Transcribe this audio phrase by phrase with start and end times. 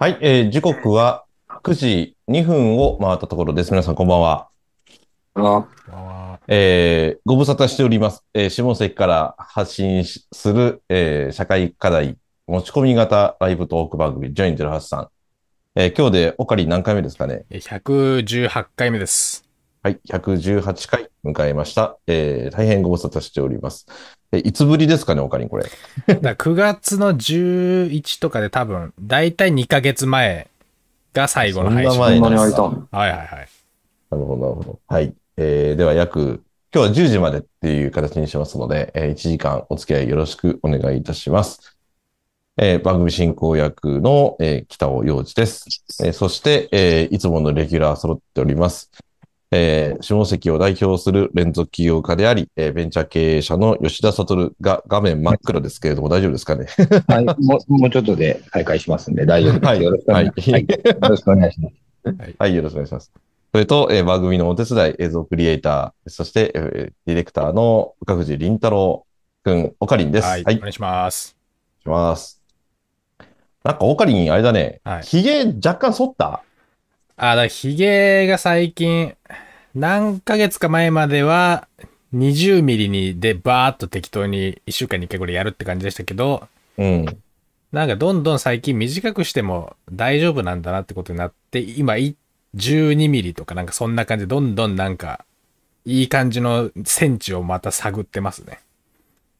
[0.00, 1.26] はい、えー時刻は
[1.62, 3.70] 9時2分を回ったところです。
[3.70, 4.48] 皆さんこんばんは。
[5.34, 8.24] あえーご無沙汰しております。
[8.32, 12.16] えー下関から発信しする、えー社会課題
[12.46, 15.08] 持ち込み型ライブトーク番組、ジョイン08さん。
[15.74, 17.44] えー今日でオカリ何回目ですかね？
[17.50, 19.39] え118回目です。
[19.82, 21.96] はい、118回迎えました。
[22.06, 23.86] えー大変ご無沙汰しております。
[24.30, 25.64] えいつぶりですかね、オカリンこれ。
[26.06, 30.48] だから9月の11とかで多分、だいたい2ヶ月前
[31.14, 31.92] が最後の配信。
[31.92, 33.48] そんな前そんなに空いたんはいはいはい。
[34.10, 34.78] なるほど、なるほど。
[34.86, 35.14] はい。
[35.38, 36.42] えーでは約、
[36.74, 41.74] 今日は10時までっていう形にしますので、えー1時間お付き合いよろしくお願いいたします。
[42.58, 45.64] えー番組進行役の、えー北尾洋二です。
[46.04, 48.90] えーそして、えーいつものレギュラー揃っております。
[49.52, 56.66] えー下関を代表する連続起業家であり、えーベンチャー経営者の吉田悟が画面真っ黒ですけれども大丈夫ですかね？
[57.08, 59.64] はい、もう、もうちょっとで再開しますんで大丈夫です。
[59.66, 60.50] はいよろしくお願いします。
[60.50, 62.34] ははいい、よろしくお願いします。
[62.38, 63.12] はい、よろしくお願いします。
[63.52, 69.04] それと、えー番組のお手伝い、映像クリエイター、そして、えーディレクターの岡藤凛太郎
[69.42, 70.24] くん、オカリンです。
[70.26, 71.36] は、はいい、お願いお願いします。
[71.82, 72.40] します。
[73.64, 76.44] なんか、オカリン、あれだね、はいひげ若干剃った？
[77.16, 79.14] あ、だからヒゲが最近、
[79.74, 81.68] 何ヶ月か前までは、
[82.12, 87.06] 20ミリにでバーっと適当に1週間に1回ぐらいやるって感じでしたけど、うん。
[87.70, 92.16] なんかどんどん最近短くしても大丈夫なんだなってことになって、今い
[92.56, 95.24] 12ミリとかなんかそんな感じでどんどんなんか
[95.84, 98.60] いい感じのセンチをまた探ってますね。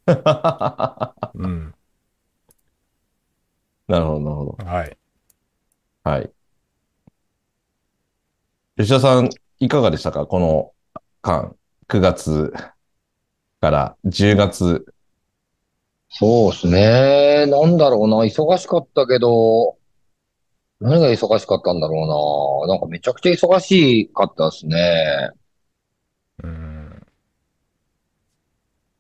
[1.35, 1.75] うん。
[3.89, 4.65] なるほど、なるほど。
[4.65, 4.97] はい。
[6.05, 6.31] はい。
[8.77, 9.29] 吉田さん、
[9.61, 10.25] いかがでしたか？
[10.27, 10.73] この
[11.21, 11.55] 間、
[11.87, 12.55] 9月
[13.61, 14.87] から10月。
[16.09, 17.47] そうですね。
[17.47, 18.17] なんだろうな。
[18.25, 19.77] 忙しかったけど、
[20.81, 22.73] 何が忙しかったんだろうな。
[22.73, 25.31] なんかめちゃくちゃ忙しかったですね。
[26.43, 27.07] うん。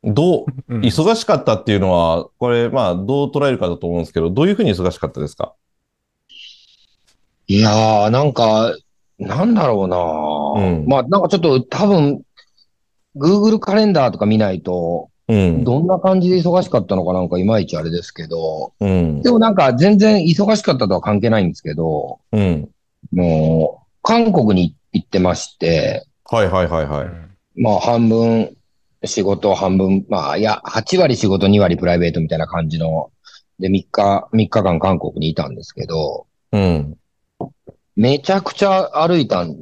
[0.05, 5.55] どう、うん忙しかったっていうのは、これ、まあ、どう捉えるかだと思うんですけど、どういうふうに忙しかったですか？
[7.47, 8.77] いやー、なんか、
[9.19, 9.97] なんだろうな。
[10.55, 12.23] うんまあ、なんかちょっと多分、
[13.17, 15.65] Google カレンダーとか見ないと、うん。
[15.65, 19.23] どんな感じで忙しかったのかなんかいまいちあれですけど、うん。
[19.23, 22.69] でもなんか全然忙しかったとは関係ないんですけど、うん。
[23.13, 27.09] もう、韓国に行ってまして、はいはいはいはい。
[27.61, 28.57] まあ半分
[29.05, 33.11] 仕事、半分、まあいや、8割仕事、2割プライベートみたいな感じの、
[33.59, 36.97] で3日、3日間韓国にいたんですけど、うん。
[37.97, 39.55] めちゃくちゃ歩いたん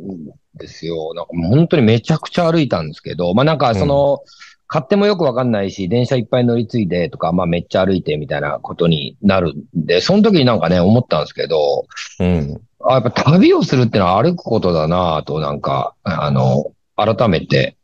[0.59, 1.15] ですよ。
[1.15, 4.23] なんか本当にめちゃくちゃ歩いたんですけど、まあなんかその、
[4.69, 11.87] 勝手もよくわかんないし、電車いっぱい乗り継いでとか、まあめっちゃ歩いてみたいなことになるんで、その時になんかね、思ったんですけど、
[12.21, 12.61] うん。
[12.85, 17.77] あ、やっぱ旅をするってのは歩くことだなぁと、なんか、あの、改めて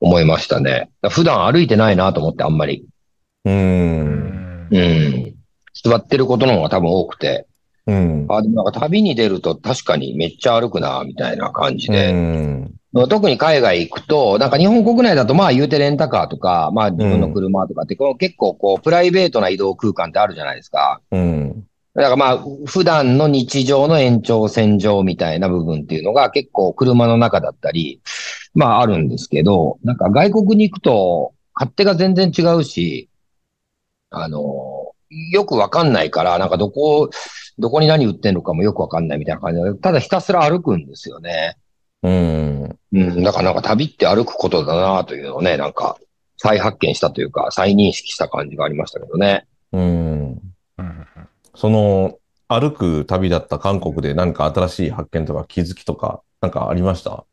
[0.00, 0.90] 思いましたね。
[1.08, 2.86] 普段歩いてないなと思って、あんまり。
[3.44, 3.50] う。
[3.50, 5.34] うんんうん。
[5.72, 7.46] 座ってることの方が多分多くて。
[7.86, 8.26] うん。
[8.28, 12.12] あ、でもなんか旅に出ると確かにめっちゃ歩くなみたいな感じうで。
[12.12, 12.74] ん。
[13.08, 21.00] 特に海外行くと、なんか日本国内だとまあ言うてレンタカーとか、まあ自分の車とかって、この結構こう、プライベートな移動空間ってあるじゃないですか。
[21.10, 21.66] うん。
[21.94, 28.00] だからまあ、普段の日常の延長線上みたいな部分っていうのが結構車の中だったり、
[28.54, 33.10] まああるんですけど、なんか外国に行くと勝手が全然違うし、
[34.10, 34.92] あの、
[35.32, 37.10] よくわかんないから、なんかどこ、
[37.58, 41.56] どこに何売ってんのかもよくわかんないみたいな感じで、ただひたすら歩くんですよね。
[42.02, 42.78] うん。
[42.92, 45.98] うん、だからなんか旅って歩くことだなというのをね、なんか
[46.36, 49.46] 再発見したというか、再認識した感じがありましたけどね。
[49.72, 50.40] うん。
[50.78, 51.06] うん
[51.54, 52.18] その、
[52.48, 57.24] 歩く旅だった韓国で何か新しい発見とか気づきとか、なんかありました？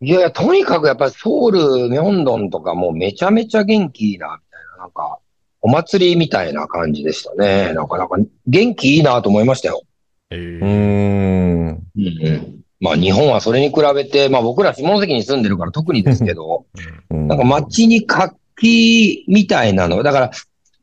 [0.00, 1.58] いやいや、とにかくやっぱりソウル、
[1.90, 5.18] ミョンドンとかもうめちゃめちゃ元気な、みたいな、なんか、
[5.60, 7.72] お祭りみたいな感じでしたね。
[7.74, 9.82] なんか、なんか、元気いいなと思いましたよ。
[10.30, 11.68] えうーん。
[11.68, 12.58] うんうん。
[12.80, 16.66] まあ日本はそれに比べて、まあ僕ら下関に住んでるから特にですけど、
[17.10, 20.30] うんなんか街に活気みたいなの、だから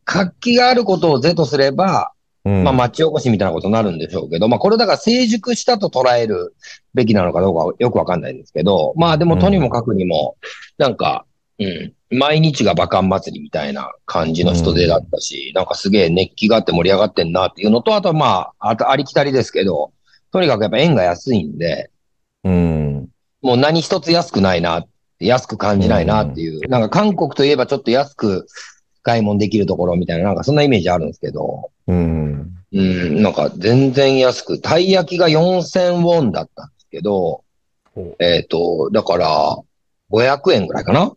[0.03, 2.11] 活気があることを是とすれば、
[2.43, 6.53] うんまあ町おこしみたいなことになるんでしょうけど、まあこれだから成熟したと捉える
[6.93, 10.35] べきなのかどうかはよくわかんないんですけど、まあでもとにもかくにも、
[10.77, 11.25] なんか、
[11.57, 19.93] うん、毎日が馬鹿祭りみたいな感じの人出だったし、なんかすげえ熱気があって盛り上がってんなっていうのと、あとはまあ、あとありきたりですけど、
[20.31, 21.91] とにかくやっぱ円が安いんで、
[22.43, 23.09] うん。
[23.41, 24.85] もう何一つ安くないな
[25.19, 28.47] 安く感じないなっていう、なんか韓国といえばちょっと安く
[29.01, 32.51] 買い物できるところみたいな、なんかそんなイメージあるんですけど、うん。
[32.73, 37.43] うん、なんか全然安く、たい焼きが4000ウォンだったんですけど、
[37.93, 39.57] ほえっ、と、だから、
[40.11, 41.13] 500円ぐらいかな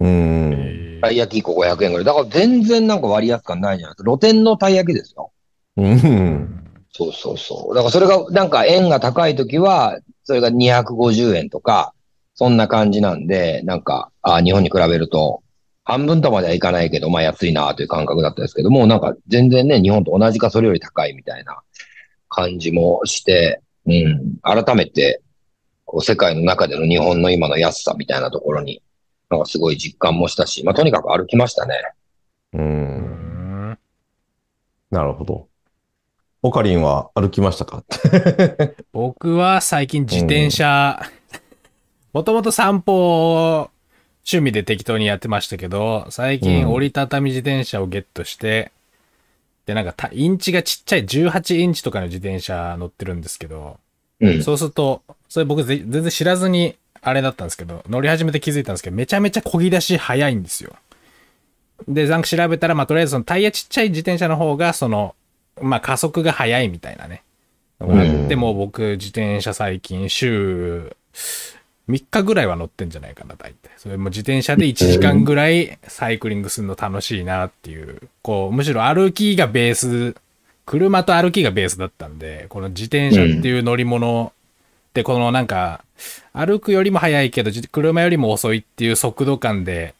[0.00, 0.52] うん。
[0.52, 2.04] えたい焼き1個500円ぐらい。
[2.04, 4.04] だから全然なんか割安感ないじゃないですか。
[4.04, 5.30] 露店のたい焼きですよ。
[5.76, 6.64] うん。
[6.90, 7.74] そうそうそう。
[7.74, 11.94] だからそれが、なんか円が高いときは、それが250円とか、
[12.34, 15.42] そんな感じなんで、なんか、あ日本に比べると、
[15.84, 21.62] 半分とまではいかないけど、まあ安いなという感覚だったんですけども、なんか全然ね、日本と同じかそれより高いみたいな
[22.28, 25.22] 感じもして、うん、改めて、
[25.84, 28.82] こう世界の中での日本の今の安さみたいなところに、
[29.30, 31.74] なんかすごい実感もしたし、まあとにかく歩きましたね。
[32.54, 32.58] う。
[32.58, 32.64] うん
[33.72, 33.78] ん。
[34.90, 35.48] なるほど。
[36.42, 37.84] オカリンは歩きましたか？
[38.92, 41.00] 僕は最近自転車、
[42.12, 43.70] もともと散歩を
[44.24, 48.72] 趣味で適当にやってましたけど、最近うん折りたたみ自転車をゲットして、
[49.66, 53.78] で、なんかたインチがちっちゃい18インチとかの自転車乗ってるんですけど、
[54.20, 54.42] うん。
[54.42, 56.76] そうすると、それ僕ぜ全然知らずに
[57.08, 60.76] あれだったんですけど、乗り始めて気づいたんですけど、めちゃめちゃ漕ぎ出し早いんですよ。
[61.86, 65.14] で、なんか調べたら、まあ、とりあえずそのタイヤちっちゃい自転車の方が、その、
[65.60, 67.22] まあ、加速が速いみたいなね。
[67.84, 70.96] んでも僕、自転車最近、週
[71.88, 73.70] 3日ぐらいは乗ってんじゃないかな、大体。
[73.76, 80.16] それも自転車で1時間ぐらいサイクリングするの楽しいなっていう、こう、むしろ歩きがベース、
[80.66, 84.32] 車と歩きがベースだったんで、この自転車っていう乗り物
[84.90, 85.82] って、このなんか、
[86.38, 89.94] 歩くよりも速いけど、じ車よりも遅いっていう速度感で、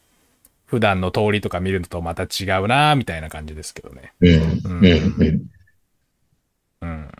[0.66, 4.12] 普段の通りとか見るのとまた違うなみたいな感じですけどね。
[4.20, 4.30] うん。
[4.30, 4.84] ううん。
[4.84, 5.50] うん。
[6.82, 7.10] うん。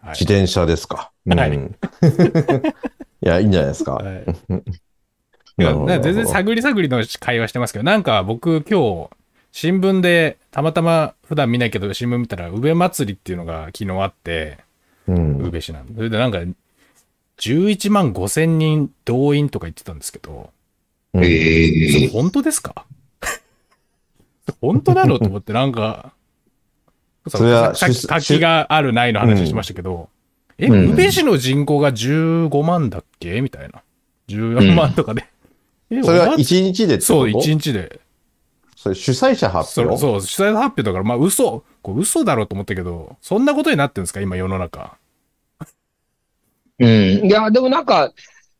[0.00, 1.10] はい自転車ですか。
[1.26, 1.76] はいうん
[3.20, 3.94] いや、いいんじゃないですか。
[3.94, 4.24] はい
[5.58, 9.10] なるほどね全然探り探りの会話してますけど、なんか僕今日、
[9.52, 14.58] 新聞でたまたま普段見ないけど新聞見たら、宇部祭りっていうのが昨日あって、
[15.08, 15.94] うん宇部市なんで。
[15.94, 16.38] それでなんか、
[17.38, 20.50] 11万5千人動員とか言ってたんですけど、
[21.14, 21.24] うん。
[21.24, 21.28] え
[21.92, 22.84] それえ本当ですか？
[24.60, 26.12] 本当なのと思って、なんか、
[27.28, 30.08] それは滝があるないの話しましたけど、
[30.58, 30.90] え、うん。
[30.92, 33.40] 宇部市の人口が15万だっけ？
[33.40, 33.82] みたいな。
[34.28, 35.26] 14万とかで。
[35.90, 38.00] えそれはお祭一日でそう、1日で。
[38.76, 39.96] それ主催者発表？
[39.98, 44.20] そそう、主催発表だから、まあ嘘、これ嘘だろうと思ったけど、そんなことになってるんですか？
[44.20, 44.96] 今世の中。
[46.80, 47.26] うん。
[47.26, 48.12] いや、でもなんか、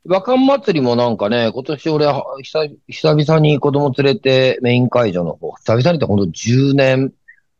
[0.05, 7.13] 和漢祭りもなんかね、今年俺は久久々に子供連れてメイン会場の方、久々にってほんと10年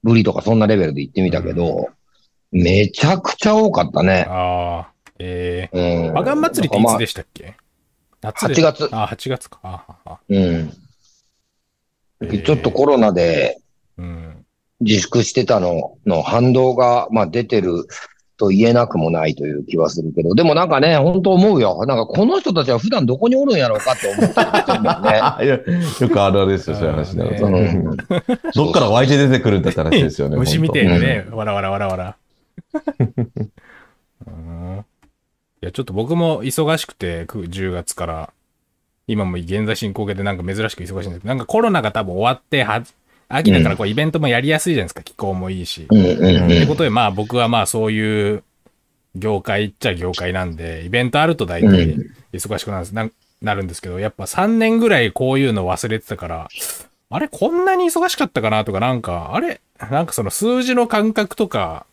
[0.03, 1.89] ぶりとかそんなレベルで行ってみたけど、
[2.51, 4.25] めちゃくちゃ多かったね。
[4.29, 5.83] ああ、えうん。
[6.11, 7.55] ー、和漢祭りっていつでしたっけ？
[8.23, 9.61] 夏で8月あ、8月か。
[9.63, 10.37] あああうん。
[12.23, 13.59] えーちょっとコロナで
[13.99, 14.45] うん。
[14.81, 17.85] 自粛してたのの反動が、まあ出てる
[18.39, 21.85] と言えなくもないという気はするけど、でもなんかね、本当思うよ。
[21.87, 25.11] なんかこの人たちは普段どこにおるんやろうかって思う人たちもね。
[25.45, 25.61] いや
[26.01, 27.47] よくあるあるですよ、そういう話になると。
[27.47, 27.85] ううん
[28.55, 30.37] どっから湧いて出てくるんだって話ですよね。
[30.37, 32.17] 虫みたいたいなね、わらわらわらわら。
[34.27, 34.85] うん
[35.61, 38.33] いや、ちょっと僕も忙しくて、く10月から、
[39.09, 42.85] 今も現在進行形でなんか珍しく忙しいんですけど、なんかコロナが多分終わって、は
[43.29, 45.87] 秋だからこうイベントもやりやすいじゃないですか、気候もいいし。
[45.91, 46.67] うんうんってうん。
[46.69, 48.43] ことで、まあ僕はまあそういう
[49.15, 51.97] 業界っちゃ業界なんで、イベントあると大体
[52.33, 53.09] 忙しくなるんですな
[53.43, 56.49] なるんですけど、やっぱ3年ぐらいこういうの忘れてたから、
[57.11, 59.61] あれこんなに忙しかったかなとか、なんか、あれ
[59.91, 61.87] なんかその数字の感覚とか、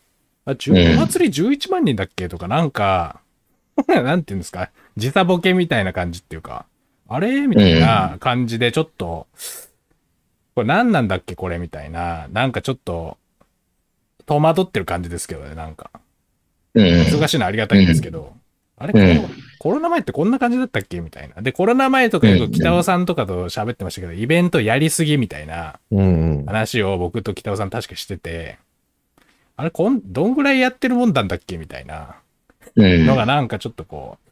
[0.44, 0.96] あ、10うん。
[0.98, 2.28] 祭り11万人だっけ？
[2.28, 3.20] とか、なんか、
[3.88, 6.66] なんていうんですか、時差ボケみたいな感じっていうか、
[7.08, 7.46] あれ？
[7.46, 9.26] みたいな感じでちょっと、
[10.56, 13.18] これ何なんだっけこれみたいな、なんかちょっと、
[14.24, 15.90] 戸惑ってる感じですけどね、なんか。
[16.74, 18.32] うん忙しいのはありがたいんですけど、
[18.78, 21.00] あれ、コロコロナ前ってこんな感じだったっけ？
[21.00, 21.42] みたいな。
[21.42, 25.78] で、コロナ前とかよく北尾さんとかと喋ってましたけど、イベントやりすぎみたいな。
[26.46, 28.58] 話を僕と北尾さん確かしてて、
[29.56, 31.58] あれ、こん、どんぐらいやってるもんなんだっけ？
[31.58, 32.16] みたいな
[32.76, 34.30] うんのがなんかちょっとこう、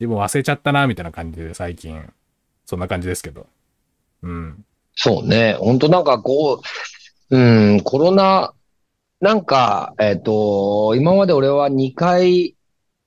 [0.00, 2.02] 自分忘れちゃったな、みたいな感じで最近、
[2.66, 3.46] そんな感じですけど。
[4.22, 4.64] うん。
[4.96, 5.56] そうね。
[5.58, 6.62] 本当なんかこ
[7.30, 8.52] う、うん、コロナ、
[9.20, 12.56] なんか、えっ、と、今まで俺は2回、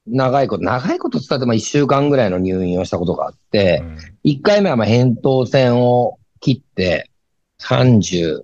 [0.08, 7.10] 長いこと、長いこと伝っても1週間ぐらいの入院をしたことがあって、うん1回目はまあ扁桃腺を切って、
[7.62, 8.41] 30、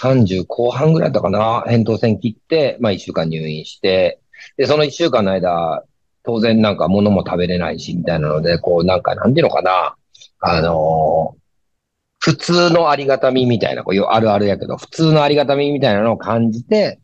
[0.00, 4.20] 30後半ぐらいだったかな扁桃腺切って、まあ1週間入院して、
[4.56, 5.84] で、その1週間の間、
[6.24, 9.94] 当然なんか物も食べれないし、みたいなので、こうなんか、なんていうのかな、
[10.40, 11.47] あのー
[12.28, 17.00] 普通のありがたみみたいな、こういうあるあるやけど、普通のありがたみみたいなのを感じて、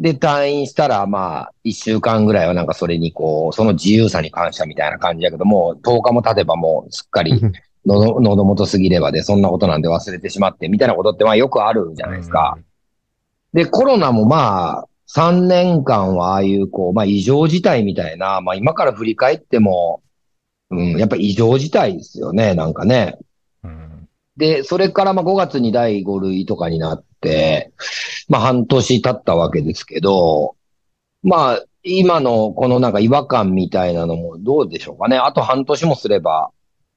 [0.00, 7.40] で、退院したら、まあ、一週間ぐらいはなんかそれにこう、その自由さに感謝みたいな感じやけども、10日も経てばもうすっかり
[7.86, 12.58] 喉、喉元過ぎればで、そんなことなんで忘れてしまって、みたいなことってまあよくあるじゃないですか。
[13.52, 20.02] で、コロナもまあ、3年間はああいうこう、まあ異常事態みたいな、まあ今から振り返っても、
[20.70, 23.18] うん、やっぱ異常事態ですよね、なんかね。
[23.62, 24.05] うん。
[24.36, 27.72] で、それからまあ5月に第5類とかになって、
[28.28, 30.56] まあ半年経ったわけですけど、
[31.22, 35.16] まあ今のこのなんか違和感みたいなのもどうでしょうかね。
[35.16, 36.50] あと半年もすれば、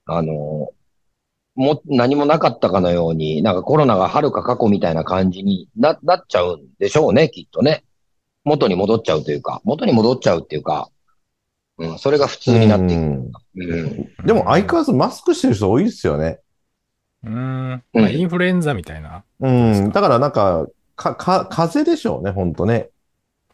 [0.06, 0.70] あの、
[1.56, 7.84] も、何もなかったかのように、なんかコロナが遥か過去みたいな感じにな、なっちゃうんでしょうね、きっとね。
[8.46, 10.90] 元に戻っちゃうというか、元に戻っちゃうっていうか、
[11.78, 13.00] うん、それが普通になっていく。
[13.00, 13.76] うんう
[14.24, 14.26] ん。
[14.26, 16.40] でも相変わらずマスクしてる人多いですよね。
[17.24, 17.84] うん。
[17.94, 19.24] インフルエンザみたいな。
[19.40, 19.90] うん。
[19.92, 22.90] だからなんか、か、か、風邪でしょうね、ほんとね。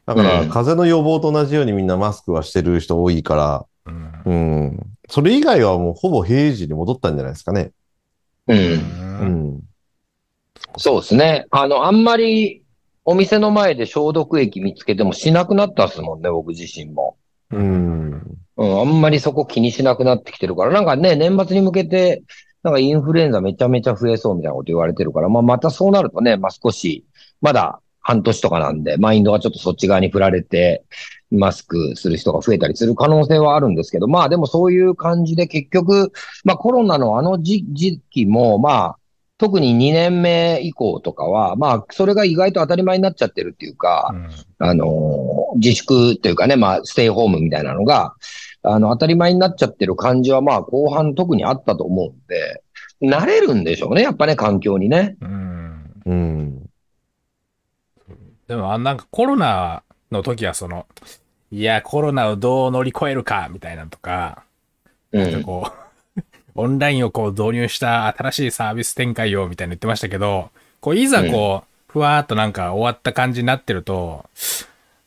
[0.05, 4.21] だから、うん風邪の予防と同じようにみんなマスクはしてる人多いから、うん。
[4.25, 4.33] う
[4.67, 4.79] ん。
[5.09, 7.71] それ以外はもうほぼ平時に戻ったんじゃないですかね。
[8.47, 8.53] う。
[8.53, 8.59] うん。
[8.59, 9.59] うんん。
[10.77, 11.45] そうですね。
[11.51, 12.63] あの、あんまり
[13.03, 17.17] お店の前で消毒液見つけてもしなくなったっすもんね、僕自身も。
[17.51, 18.37] うん。
[18.57, 22.23] うん、あんまりそこ気にしなくなってきてるから、なんかね、年末に向けて、
[22.65, 27.05] なんかインフルエンザめちゃめちゃ増えそうみたいなこと言われてるから、まあまたそうなるとね、まあ少し、
[27.39, 30.83] まだ半年とかなんで、マインドがちょっとそっち側に振られて、
[31.29, 36.11] マスクする人が増えたりする可能性はあるんですけど、まあでもそういう感じで結局、
[36.43, 38.97] まあコロナのあの時時期も、まあ、
[39.37, 44.15] 特に2年目以降とかは、まあ、それが意外と当たり前になっちゃってるっていうか、
[44.59, 44.87] あの、
[45.57, 48.15] 自粛というかね、まあ、ステイホームみたいなのが、
[48.65, 52.63] あの、当たり前になっちゃってる感じは、まあ、後半特にあったと思うんで、
[53.01, 55.17] 慣れるんでしょうね、やっぱね、環境にね。
[55.21, 56.01] うん。
[56.05, 56.69] うん。
[58.47, 60.85] でも、あなんかコロナの時はその、
[61.51, 64.43] いや、コロナをどう乗り越えるか、みたいなのとか、
[65.11, 65.31] うん。
[65.31, 65.71] なんかこ
[66.15, 66.21] う、
[66.55, 74.25] オンラインをこう導入した新しいサービス展開をみたいな言ってましたけど、こういざこう、ふわーっとなんか終わった感じになってると、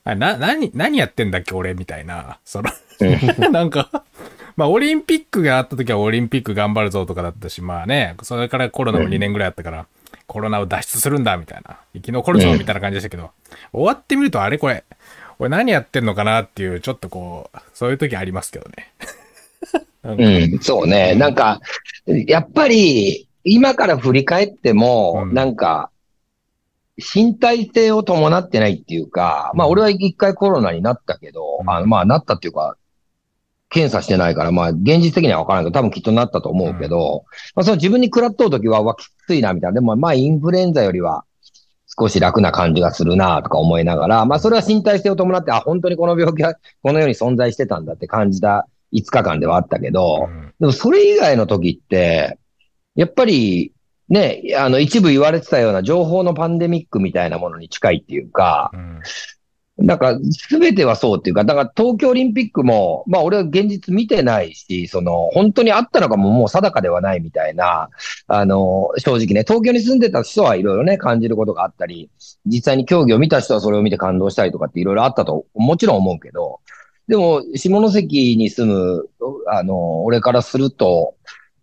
[0.04, 2.70] あな、何、何やってんだっけ俺みたいな、その、
[3.50, 4.04] なんか、
[4.56, 9.86] まあオリンピックがあった時はオリンピック頑張るぞとかだったし、まあね、それからコロナも2年ぐらいあったから、
[10.26, 13.30] コロナを脱出するんだみたいな、生き残るぞみたいな感じでしたけど、
[13.72, 14.84] 終わってみるとあれこれ、
[15.38, 18.92] 俺何やってんのかなっていう、ちょっとこう、そういう時ありますけどね。
[20.04, 21.14] うん、そうね。
[21.14, 21.60] なんか、
[22.06, 25.34] やっぱり、今から振り返っても、うん。
[25.34, 25.90] なんか、
[26.96, 31.70] 身体性を伴ってないっていうか、まあ俺は一回コロナになったけど、うん。
[31.70, 32.76] あのまあなったっていうか、
[33.70, 39.74] 検査してないから、まあ現実的には分からないけど、多分きっとなったと思うけど、まあその自分に食らっとうときは、うわ、きついな、みたいな。
[39.74, 41.24] でもまあインフルエンザよりは
[41.98, 50.54] 少し楽な感じがするな、とか思いながら、まあそれは身体性を伴って、あ、本当にこの病気はこの世に存在してたんだって感じた5日間ではあったけど、うん。
[50.60, 52.38] でもそれ以外の時って、
[52.94, 53.72] やっぱり
[54.08, 59.00] ね、あの一部言われてたような情報のパンデミックみたいなものに近いっていうか、うん
[59.78, 60.18] なんか
[60.50, 67.88] 全てはそうっていうか、だから東京オリンピックも、まあ俺は現実見てないし、その本当にあったのかももう定かではないみたいな、
[68.26, 72.10] あの、正直ね、東京に住んでた人はいろいろね、感じることがあったり、
[72.44, 76.60] 実際に競技を見た人はそれを見て感動したりとかっていろいろあったと、もちろん思うけど、
[77.06, 79.08] でも、下関に住む、
[79.46, 81.14] あの、俺からすると、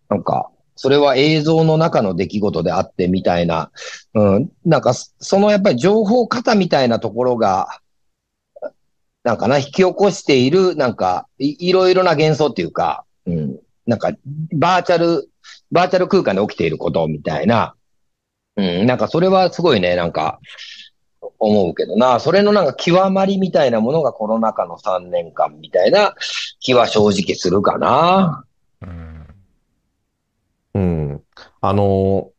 [0.08, 3.70] なんか、それは映像の中の出来事であってみたいな、
[4.14, 7.80] うん、なんか、そのやっぱり情報型みたいなところが、
[9.26, 14.12] なんかな、引き起こしている、なんかい、いろいろな幻想っていうか、うん、なんか、
[14.54, 15.28] バーチャル、
[15.72, 17.74] バーチャル空間で起きていることみたいな、
[18.54, 20.38] うん、なんかそれはすごいね、なんか、
[21.40, 26.14] 思うけどな、それのなんか極まりみたいなものがコロナ禍の3年間みたいな
[26.60, 28.44] 気は正直するかな。
[28.80, 29.26] うん。
[30.74, 31.22] うん。
[31.60, 32.30] あの、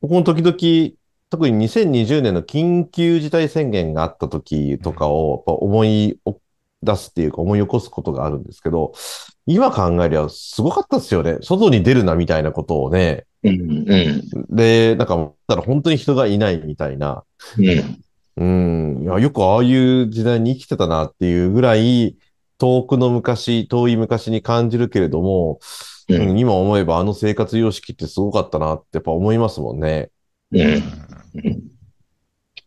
[0.00, 0.96] 僕も時々、
[1.36, 6.18] 特に2020年の緊急事態宣言があった時とかをやっぱ思い
[6.82, 8.94] 出すっていうか思い起こすことがあるんですけど、
[9.44, 11.36] 今考えりゃすごかったですよね。
[11.42, 13.26] 外に出るなみたいなことをね。
[13.42, 17.22] うん、うん、で、なんか、ただ本当に人がいないみたいな。
[17.58, 19.02] うん、うん。
[19.04, 22.16] いや、よくああいう時代に生きてたなっていうぐらい、
[22.56, 25.60] 遠くの昔、遠い昔に感じるけれども、
[26.08, 30.10] う、うんん、今思えばあの生活様式ってすごかったなってやっぱ思いますもんね。
[30.52, 30.82] うん。
[31.44, 31.76] うん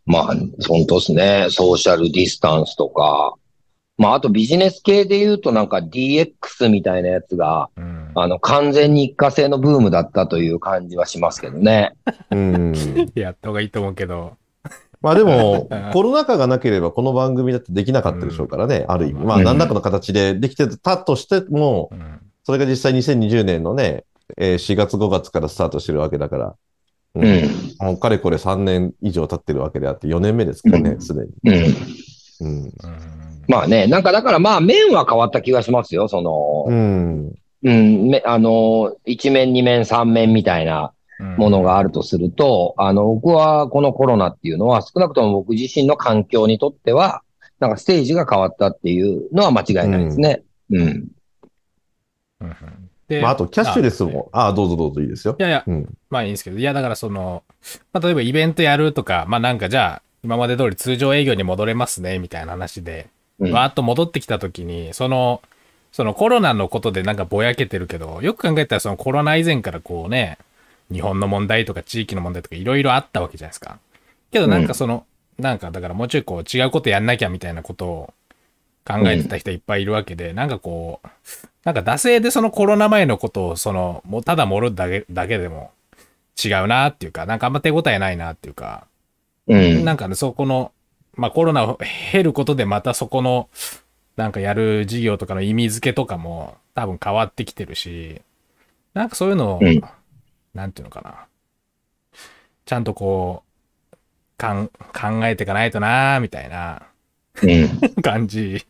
[0.09, 0.25] まあ、
[0.67, 1.47] 本当ですね。
[1.51, 3.35] ソーシャルディスタンスとか。
[3.95, 11.93] まあ、あとビジネス系で言うとなんか DX みたいなやつが、うんあの、完全に一過性のブームだったという感じはしますけどね。
[12.31, 12.73] うん。
[13.13, 14.33] やった方がいいと思うけど。
[15.01, 19.23] まあでもうん、 コロナ禍がなければこの番組だってできなかったでしょうからね、ある意味。
[19.23, 22.19] まあうん何らかの形でできてたとしてもう、ん。
[22.43, 24.05] それが実際2020年のね、
[24.37, 26.55] えー4月5月からスタートしてるわけだから、
[27.15, 27.75] ううん。
[27.79, 31.75] もうかれこれ3年以上経ってるわけであって、4年目ですからね、うんすでに。
[32.41, 32.73] うん。
[33.47, 36.07] まあね、なんかだからまあ面は変わった気がしますよ。
[36.07, 37.33] その、うん。
[37.61, 40.93] うん、めあの、一面、二面、三面みたいな
[41.37, 47.21] ものがあるとすると、あの、僕はこのコロナっていうのは少なくとも僕自身の環境にとっては、
[47.59, 50.43] なんかステージが変わったっていうのは間違いないですね。
[50.71, 50.79] うん。
[50.79, 51.07] うん
[52.41, 55.41] うんでまああと、キャッシュレスも、ああ、どうぞどうぞいいですよい。
[55.41, 55.97] やいや、うん。
[56.09, 57.43] まあいいんですけど、いやだからその、
[57.91, 63.07] まあ例えばイベントやるとか、まあなんかじゃあ、今まで通り通常営業に戻れますね、みたいな話で、
[63.39, 65.41] うんわーっと戻ってきた時に、その、
[65.91, 70.37] そのコロナのことでなんかぼやけてるけど、よく考えたらそのコロナ以前からこうね、
[70.91, 73.79] 日本の問題とか地域の問題とかいろいろあったわけじゃないですか。
[74.31, 75.05] けどなんかその、
[75.37, 78.13] なんかだからもうちょいこう違うことやんなきゃみたいなことを
[78.89, 81.07] 考えてた人いっぱいいるわけで、なんかこう、
[81.63, 85.71] なんか惰性でそのコロナ前のことをその、もうただ盛るだけだけでも
[86.43, 88.87] 違うなっていうか、なんかあんま手応えないなっていうか、
[89.47, 89.85] うん。
[89.85, 90.71] なんかね、そこの、
[91.15, 91.77] まあコロナを
[92.11, 93.47] 経ることでまたそこの、
[94.15, 98.21] なんかやる事業とかの意味付けとかも多分変わってきてるし、
[98.95, 99.81] なんかそういうのを、うん
[100.55, 101.27] なんていうのかな。
[102.65, 103.43] ちゃんとこ
[103.93, 103.95] う、
[104.35, 106.87] かん、考えていかないとなーみたいな
[107.43, 107.79] うん。
[108.01, 108.65] 感じ、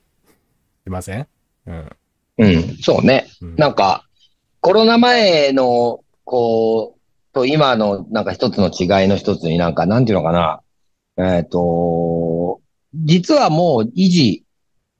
[0.90, 1.28] しません？
[1.68, 1.90] うん。
[2.40, 2.78] うん。
[2.82, 3.28] そうね。
[3.42, 4.06] うんなんか、
[4.62, 10.62] コロナ前の、こう、と今のなんか一つの違いの一つになんか、なんていうのかな。
[11.18, 12.60] えっ、と、
[12.96, 14.44] 実はもう維持、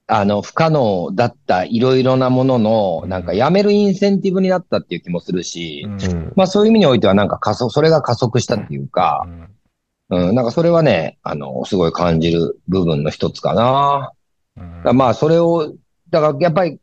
[0.06, 6.32] あの、不可能だったいろいろなものの、なんかやめるインセンティブになったっていう気もするし、うんうん。
[6.36, 14.12] まあそういう意味においてはなんか加速、それが加速したっていうか、うんうん、なんかそれはね、あの、すごい感じる部分の一つかな。
[14.92, 15.74] まあ、それを、
[16.10, 16.78] だからやっぱり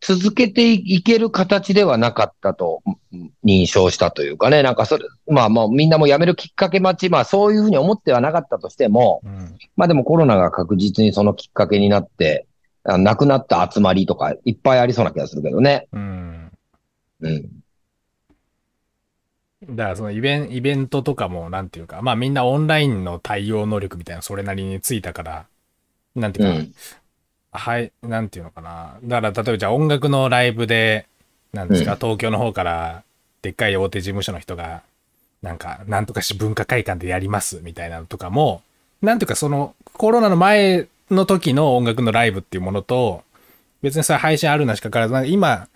[0.00, 12.46] 続けていける形ではなかったとうん認証したというかね、なんかそれ、まあまあみんなも辞めるきっかけ待ち、まあそういうふうに思ってはなかったとしても、うんまあでもコロナが確実にそのきっかけになって、
[12.84, 15.88] あ亡くなった集まりとかいっぱいありそうな気がするけどね。
[15.92, 16.52] うん
[17.20, 17.50] うん。
[19.74, 25.46] だからそのイベンイベントとかも、なんていうか、まあみんなオンラインの対応能力みたいなそれなりについたから、
[26.14, 26.74] なんていうか、うん。
[27.56, 28.96] はい、なんていうのかな。
[29.04, 31.06] だから例えばじゃあ音楽のライブで、
[31.52, 31.98] なんですか、うん。
[31.98, 33.02] 東京の方から
[33.42, 34.82] でっかい大手事務所の人が、
[35.42, 38.62] なんか、なんとかし文化会館でやりますみたいなのとかも、
[39.02, 43.22] なんていうかそのコロナの前の時の音楽のライブっていうものと、
[43.82, 45.68] 別にそれ配信あるなしかかわらず、なんか今、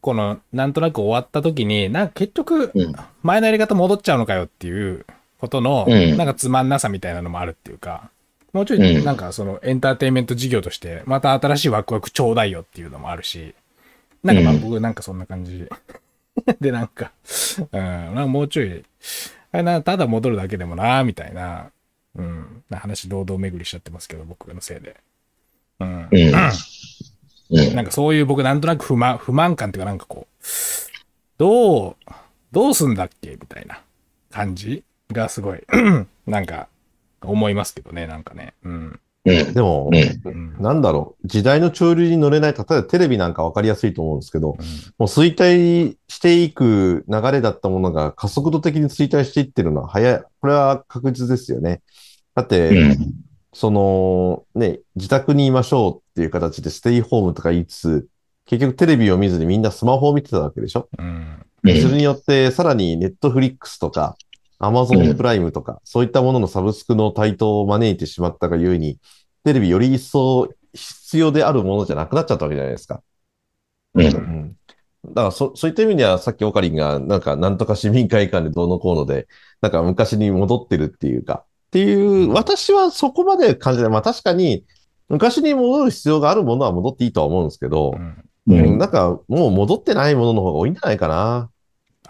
[0.00, 5.04] この、なんとなく終わった時に、なんか結局うん、前のやり方戻っちゃうのかよっていう
[5.40, 6.16] ことの、うん。
[6.16, 8.10] なんかつまんなさみたいなのもあるっていうか、
[8.56, 13.54] もうちょい、うんなんかそのエンターテインメント事業として、また新しいワクワクちょうだいよっていうのもあるし、
[14.22, 15.68] なんかまあうん僕なんかそんな感じ。
[16.60, 17.12] で、なんか、
[17.58, 18.82] うん、なんかもうちょい、
[19.52, 21.70] あれな、ただ戻るだけでもな、みたいな、
[22.14, 24.96] うん、な話堂々巡りしちゃってますけど、僕のせいで。
[25.80, 26.08] うん。
[26.10, 26.32] うん。
[27.50, 27.74] うん。
[27.76, 30.44] なんかそういう僕なんとなく不満、不満感っていうかなんかこう、
[31.36, 31.96] どう、
[32.52, 33.82] どうすんだっけみたいな
[34.30, 35.62] 感じがすごい、
[36.26, 36.68] なんか
[37.30, 38.54] 思いますけどね、なんかね。
[38.64, 39.00] うん。
[39.26, 39.54] うん。
[39.54, 39.90] でも。
[40.58, 44.56] なんだろう、時代の潮流に乗れない、例えばテレビなんかわかりやすいと思うんですけど、うん
[44.98, 50.22] もう衰退していく流れだったものが加速度的に衰退していってるのは早い。
[50.40, 51.82] これは確実ですよね。
[52.34, 52.96] だって、うん。
[53.52, 58.08] その、ね、自宅にいましょうっていう形でステイホームとか言いつつ、
[58.44, 61.06] 結局テレビを見ずにみんなスマホを見てたわけでしょうん。
[61.06, 64.16] うんそれによって、さらにネットフリックスとか、
[64.58, 68.98] アマゾンプライムとか、そういったもののサブスクの台頭を招いてしまったがゆえに、
[69.44, 73.02] テレビより一層必要であるものじゃなくなっちゃったわけじゃないですか。
[73.94, 74.04] うん。
[74.04, 74.56] うん。
[75.06, 79.28] だからそ、そういった意味では、さっきオカリンが、なんか、なんとか市民会館でどうのこうので、
[79.60, 83.90] なんか昔に戻ってるっていうか、っていう、私はそこまで感じない。
[83.90, 84.64] まあ確かに、
[85.08, 88.78] 昔に戻る必要があるものは戻っていいとは思うんですけどう、んうん。
[88.78, 91.50] なんか、もう戻ってないものの方が多いんじゃないかな、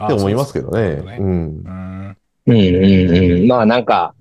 [0.05, 0.81] って思いますけどね。
[0.81, 1.33] うそううん。
[1.65, 2.17] うん。
[2.47, 3.49] うんうんうん。
[3.49, 4.15] まあなんか、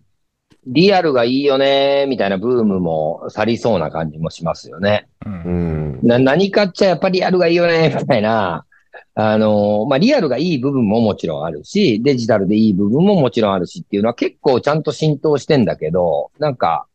[0.67, 5.07] リアルがいいよね、みたいなブームも去りそうな感じもしますよね。
[5.25, 5.29] う。
[5.29, 6.07] うんん。
[6.07, 8.65] な、何かっちゃやっぱりリアルがいいよね、みたいな。
[9.17, 16.85] あのまあ、リアルがいい部分ももちろんあるし、デジタルでいい部分ももちろんあるしっていうのは結構ちゃんと浸透してんだけど、なんか、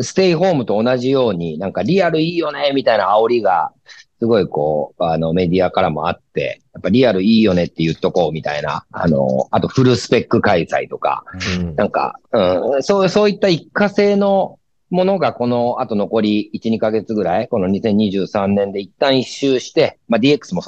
[0.00, 3.72] ステイホームと同じように、なんかリアルいいよね、みたいな煽りが、
[4.18, 11.24] すごいこう、あの、メディアからもあって、やっぱリアルいいよねって言っとこうみたいな、あの、あとフルスペック開催とか、
[11.58, 14.58] うんなんか、うん、そう、そういった一過性の
[14.90, 20.62] ものがこの、あと残り1、2ヶ月ぐらい、この2023年で一旦一周して、まあ DX も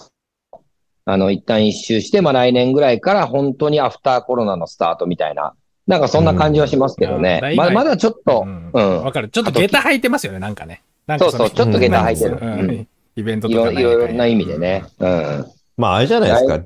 [1.10, 5.54] あの、一旦一周して、まあ来年ぐらいから本当にアフターコロナのスタートみたいな、
[5.86, 7.40] なんかそんな感じはしますけどね。
[7.42, 9.30] うんままだちょっと、うんうんわかる。
[9.30, 10.82] ちょっと下駄履いてますよね、なんかね。
[11.06, 12.38] なんかのそうそう、ちょっと下駄履いてる。
[12.42, 14.84] うんうんイベントいとかろいろな意味でね。
[15.00, 15.46] うん。
[15.76, 16.64] まあ、あれじゃないですか。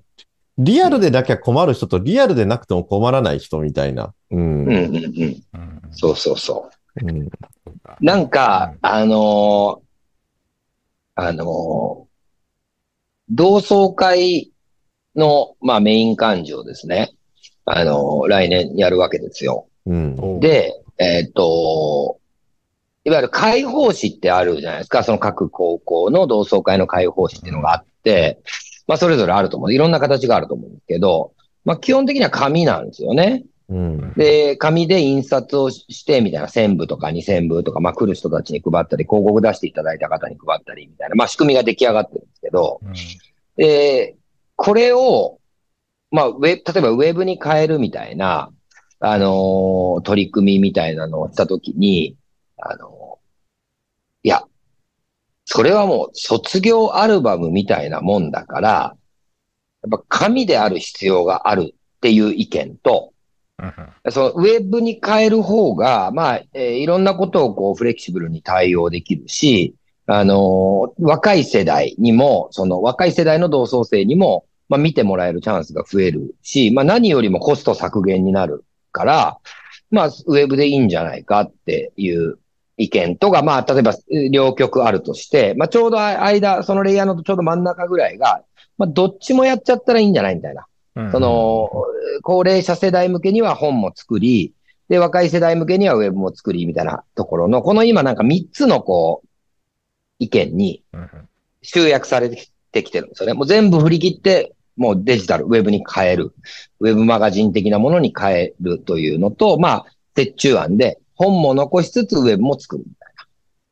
[0.59, 4.13] リアルでなきゃ困る人とリアルでなくても困らない人みたいな。
[4.31, 4.65] うん。
[4.65, 5.23] うんうんうん。
[5.55, 7.07] うんそうそうそう。
[7.07, 7.29] うん
[8.01, 9.81] なんか、あのー
[11.15, 12.13] あのー
[13.31, 14.53] 同窓会
[15.17, 17.15] の、まあ、メイン幹事をですね、
[17.65, 19.69] あのー来年やるわけですよ。
[19.87, 20.41] うん。
[20.41, 22.19] で、えっ、と、
[23.05, 25.03] いわゆる会報誌ってあるじゃないですか。
[25.03, 28.41] その各高校の同窓会の会報誌っていうのがあって、
[28.87, 29.75] まあ、それぞれあると思う。
[29.75, 31.33] いろんな形があると思うんですけど、
[31.65, 33.45] まあ、基本的には紙なんですよね。
[33.69, 34.13] うん。
[34.15, 42.93] で、紙で印刷をして、みたいな、1000部とか2000部とか、まあ来る人たちに配ったり、広告出していただいた方に配ったり、みたいな、まあ仕組みが出来上がってるんですけど、うん
[43.57, 44.17] で、
[44.57, 45.39] これを、
[46.11, 48.51] まあ、ウェ例えばウェブに変えるみたいな、
[49.01, 52.17] あのー取り組みみたいなのをしたときに、
[52.65, 53.23] あのー
[54.25, 54.45] いや、
[55.45, 58.97] それはもう卒業アルバムみたいなもんだから、
[59.83, 63.13] やっぱ紙である必要があるっていう意見と、
[63.59, 63.75] うん
[64.11, 69.75] そのウェブに変える方が、まあ、えーいろんなことをこうフレキシブルに対応できるし、
[70.07, 79.39] あのー若い世代にも、その若い世代の同窓生にも、まあ見てもらえるチャンスが増えるし、まあ何よりもコスト削減になるから、
[79.91, 82.39] まあウェブでいいんじゃないかっていう
[82.77, 88.43] 意見とか、まあ例えばえー両極あるとして、まあちょうど間、そのレイヤーのちょうど真ん中ぐらいが、
[88.79, 90.67] まあどっちもやっちゃったらいいんじゃないみたいな。
[90.95, 91.71] うんその、
[92.23, 94.53] 高齢者世代向けには本も作り、
[94.89, 99.29] で、若い世代向けにはウェブも作り、みたいなところの、この今なんか3つのこう、
[100.19, 101.11] 意見にうん
[101.63, 103.35] 集約されてきてるんですよね。
[103.35, 106.33] もう全部振り切って、もうデジタル、ウェブに変える。
[106.81, 113.27] ウェブマガジン的なものに変えるというのと、まあ、折衷案で、本も残しつつウェブも作るみたいな。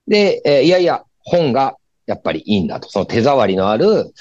[0.06, 2.88] で、えーいやいや、本がやっぱりいいんだと。
[2.90, 4.12] その手触りのある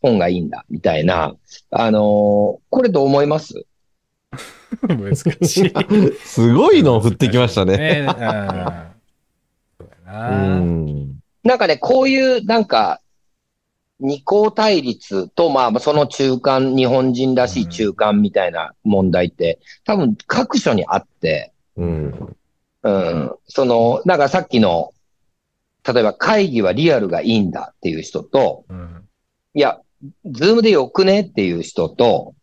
[0.00, 1.34] 本がいいんだ、みたいな。
[1.70, 2.02] あのー
[2.70, 3.64] これどう思います？
[4.86, 5.22] 難し
[5.66, 5.72] い。
[6.24, 7.76] すごいのを振ってきましたね。
[7.76, 8.28] ねうんそうや
[10.06, 10.36] うな。
[10.60, 11.18] ん。
[11.44, 13.00] なんかね、こういう、なんか、
[14.00, 22.36] 二項対立と、まあ、その中間、日本人らしい中間みたいな問題って、多分各所にあって、うん。
[22.82, 24.92] うん、その、なんかさっきの、
[25.86, 29.04] 例えば会議はリアルがいいんだっていう人と、うん。
[29.54, 29.80] いや、
[30.26, 32.34] Zoom でよくねっていう人と、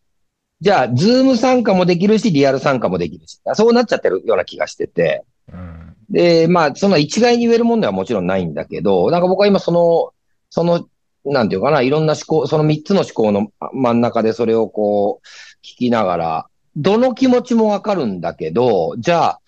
[0.60, 5.96] じゃあ、 Zoom 参加もできるし、リアル参加もできるし、そうなっちゃってるような気がしてて、うん。
[6.08, 10.12] で、まあ、その一概に言えるもんではもちろんないんだけど、なんか僕は今その、
[10.50, 10.88] その、
[11.24, 15.26] なんていうかな、いろんな思考、その三つの思考の真ん中でそれをこう、
[15.66, 16.46] 聞きながら、
[16.76, 19.40] どの気持ちもわかるんだけど、じゃあ、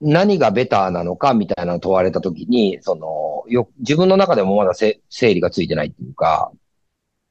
[0.00, 6.50] 何がベターなのかみたいなのを問われたときに、その、よ、自分の中でもまだせ整理がついてないっていうか、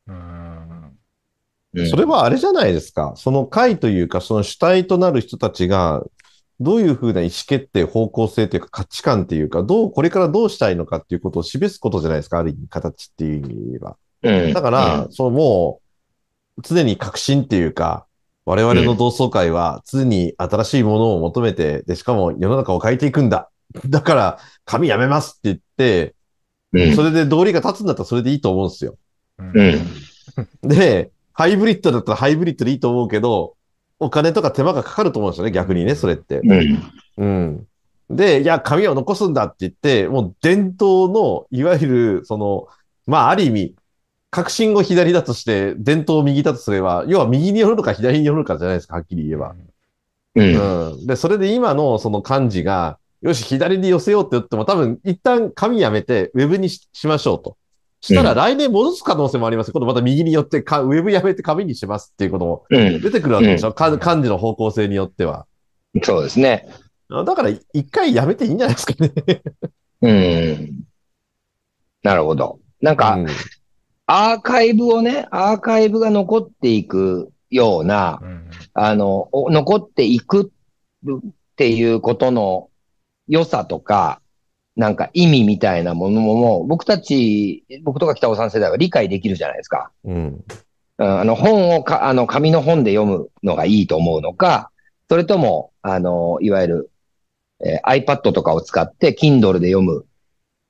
[0.08, 0.18] うん
[1.74, 3.14] うんそれはあれじゃないですか。
[3.18, 6.04] その会というか、その主体となる人たちが、
[6.62, 12.40] どういうふうな意思決定、方向性というか価値観っていうか、どう、これからどうしたいのかっていうことを示すことじゃないですか。
[12.40, 13.98] ある意味、形っていう意味で言えば。
[14.24, 15.82] うんだから、そのも
[16.58, 18.05] う、常に革新っていうか、
[18.46, 23.50] 我々の同窓会は常に新しいものを求めて、で、しかも世の中を変えていくんだ。
[23.90, 26.16] だから、紙やめますって言って、
[26.74, 28.98] うんそれで道理が立つんだったらそれでいいと思うんですよ。
[29.38, 29.88] うん。
[30.62, 33.56] で、ハイブリッドだったらハイブリッドでいいと思うけど、
[34.00, 36.42] お金とか手間がかかると思うんですよね、逆にね、それって。
[36.44, 36.84] うん。
[37.18, 37.68] うん。
[38.10, 42.68] で、いや、紙を残すんだって言って、もう伝統の、いわゆる、その、
[43.08, 43.76] まあ、ある意味、
[44.36, 49.56] 革新を左だとして、伝統を右だとすれば、要は右に寄るのか左に寄るのかじゃないですか、はっきり言えば。
[50.36, 50.90] うん。
[50.92, 51.08] うん。
[51.08, 57.56] で、それで今のその漢字が、よし、左に寄せようって言っても、多分、一旦紙やめて、ウェブにししましょうと。
[58.02, 59.72] したら来年戻す可能性もありますよ。
[59.72, 63.02] 今度また右に寄ってか、ウェブやめて紙にしますっていうこともうん。
[63.02, 63.72] 出てくるわけでしょ？
[63.72, 65.46] か漢字の方向性によっては。
[66.04, 66.68] そうですね。
[67.10, 69.14] だから、一回やめていいんじゃないですかね。
[70.02, 70.84] うん。
[72.04, 72.60] なるほど。
[72.82, 73.28] なんか、うん
[74.08, 80.52] アーカイブをね、アーカイブが残っていくような、うんあの、お残っていく
[81.08, 81.16] っ
[81.56, 82.70] ていうことの
[83.28, 84.22] 良さとか、
[84.76, 89.92] なんか意味みたいなものも、僕たち、僕とか北尾さん世代は理解できるじゃないですか。
[90.04, 90.14] うん。
[90.14, 90.46] うん
[90.98, 94.72] あの、本をか、あの、紙の本で読むのがいいと思うのか、
[95.10, 96.92] それとも、あの、いわゆる、
[97.60, 100.06] えー iPad とかを使って Kindle で読む。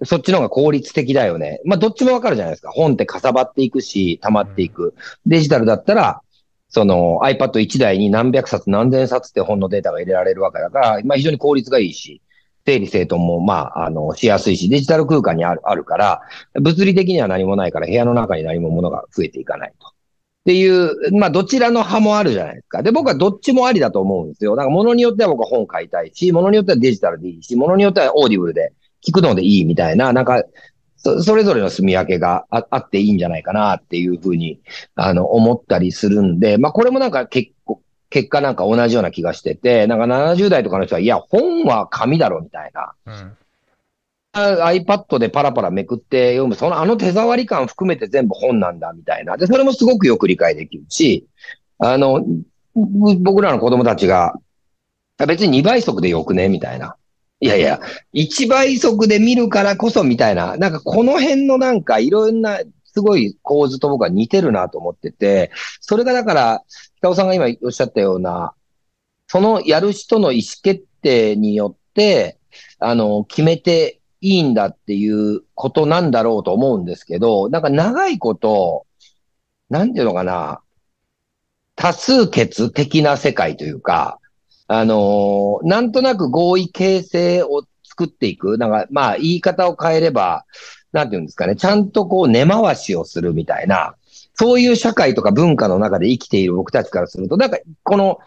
[0.04, 1.62] そっちの方が効率的だよね。
[1.64, 2.72] まあ、どっちもわかるじゃないですか。
[2.72, 4.94] 本ってかさばっていくし、溜まっていく。
[5.26, 6.22] デジタルだったら、
[6.68, 12.22] その iPad1 台に何百冊何千冊って本のデータが入れられるわけだから、まあ非常に効率がいいし、
[12.66, 16.22] 整理整頓もまあ、あの、しやすいし、デジタル空間にあるあるから、
[16.60, 19.88] 物理的には何もないから部屋の中に何も物が増えていかないと。
[19.88, 19.92] っ
[20.46, 22.84] ていう、まあどちらの派もあるじゃないですか。
[22.84, 24.56] で、僕はどっちもありだと思うんですよ。
[24.56, 28.74] だから物によっては僕は本買いたいし、物によってはデジタルでいいし、物によっては Audible で
[29.08, 30.44] 聞くのでいいみたいな、なんか、
[30.98, 34.60] そそれぞれの住み分けがああっていいんじゃないかなっていうふうに、
[34.96, 42.94] あの、思ったりするんで、まあこれもなんか結構、結果なんか同じような気がしてて、なんか70代とかの人は、いや、本は紙だろみたいな。
[43.06, 43.38] うん。
[44.34, 49.38] あ iPad でパラパラめくって読む、そのあの手触り感含めて全部本なんだみたいな。
[49.38, 51.28] で、それもすごくよく理解できるし、
[51.78, 52.24] あの、
[52.76, 54.34] ぶ僕らの子供たちが、
[55.18, 56.96] あ別に2倍速でよくねみたいな。
[57.46, 57.80] いやいや、
[58.14, 60.58] 1倍速で見るからこそみたいな。
[60.58, 66.64] なんかこの辺のなんかいろんなすごい構図と僕は似てるなと思ってて、それがだから、
[66.98, 68.54] 北尾さんが今おっしゃったような、
[69.28, 72.40] そのやる人の意思決定によって、
[72.80, 78.88] あの、決めていいんだっていうことなんだろうと思うんですけど、なんか長いこと、
[79.70, 80.62] なんていうのかな、
[81.76, 84.20] 多数決的な世界というか、
[84.68, 88.58] あのーなんとなく合意形成を作っていく。
[88.58, 90.46] なんか、まあ、言い方を変えれば、
[90.92, 93.96] なんていうんですかね、ちゃんとこう根回しをするみたいな、
[94.34, 98.20] そういう社会とか文化の中で生きている僕たちからすると、なんか、この、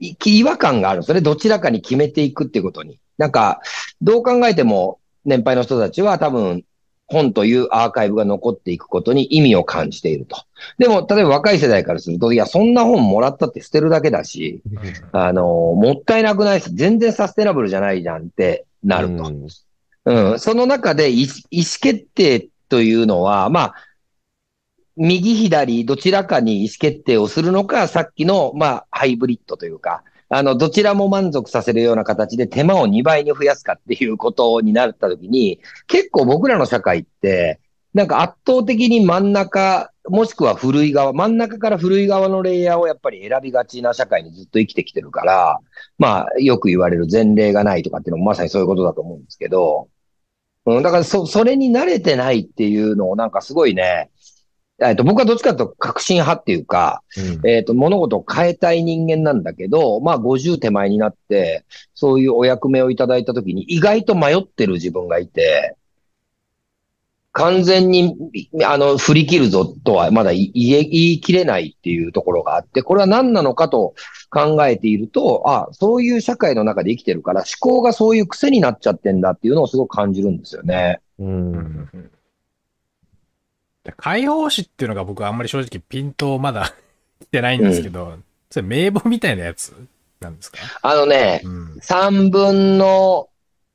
[0.00, 1.20] 違和感があるんですね。
[1.20, 2.98] どちらかに決めていくっていうことに。
[3.18, 3.60] なんか、
[4.00, 6.64] どう考えても、年配の人たちは多分、
[7.10, 10.44] 本というアーカイブが残っていくことに意味を感じていると。
[10.78, 14.62] でも、例えば若い世代からすると、いや、そんな本もらったって捨てるだけだし、
[15.12, 19.24] あの、もったいなくないし、全然サステナブルじゃないじゃんってなると。
[19.24, 19.46] うん
[20.04, 23.74] うん、その中で意思意思決定というのは、まあ、
[24.96, 37.58] 右左どちらかに意思決定をするのか、さっきの、まあ、ハイブリッドというか、あの、どちらも満足させるような形で手間を2倍に増やすかっていうことになったときに、結構僕らの社会って、
[37.94, 45.58] なんか圧倒的に真ん中、もしくは古い側、真ん中から古い側のレイヤーをやっぱり選びがちな社会にずっと生きてきてるから、
[45.98, 49.88] まあ、よく言われる前例がないとかっていうのもまさにそういうことだと思うんですけど、
[50.66, 54.10] うん、だからそ、それに慣れてないっていうのをなんかすごいね、
[54.82, 57.48] えっと、僕はどっちかというと革新派っていうか、うん。
[57.48, 61.64] えっと、物事を変えたい人間なんだけど、まあ50手前になって、
[61.94, 65.76] そういうお役目をいただいたときに意外と迷ってる自分がいて、
[67.32, 68.16] 完全に、
[68.64, 73.94] あの、振り切るぞとはまだ言い言い切れないっていうところがあって、これは何なのかと
[74.30, 81.00] 考えていると、あ、そういう社会の中で生きてるから思考がそういう癖になっちゃってんだっていうのをすごく感じるんですよね。
[81.20, 81.88] うん。
[81.92, 82.19] で
[83.96, 86.72] 解放誌っていうのが僕はあんまり正直ピントまだ
[87.20, 88.14] 来てないんですけど、
[88.50, 89.74] それ名簿みたいなやつ
[90.20, 90.58] なんですか？
[90.82, 91.78] あのねう、ん。
[91.82, 93.28] 3分の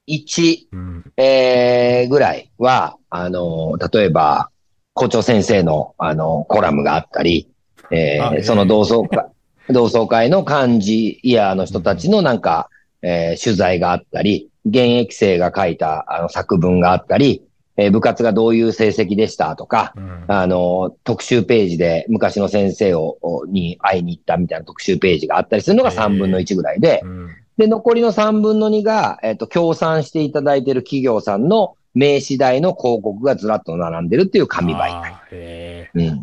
[0.08, 1.12] 1、うん。
[1.18, 4.50] えー、ぐらいは、あの、例えば、
[4.94, 7.50] 校長先生の、あの、コラムがあったり、
[7.92, 9.26] えー、あええその同窓会、
[9.70, 12.70] 同窓会の幹事イヤーの人たちのなんか、
[13.02, 17.44] えー取材があったり、現役生が書いたあの作文があったり、
[17.78, 20.26] えー部活がどういう成績でしたとか、うん。
[20.28, 35.14] あの、特集ページで昔の先生を、をに会いに行ったみたいな特集ページがあったりするのがへえ3分の1ぐらいで、うんで、残りの3分の2が、えっ、と、協賛していただいている企業さんの名刺代の広告がずらっと並んでるっていう紙媒体。
[35.32, 36.02] へうん。
[36.02, 36.14] え。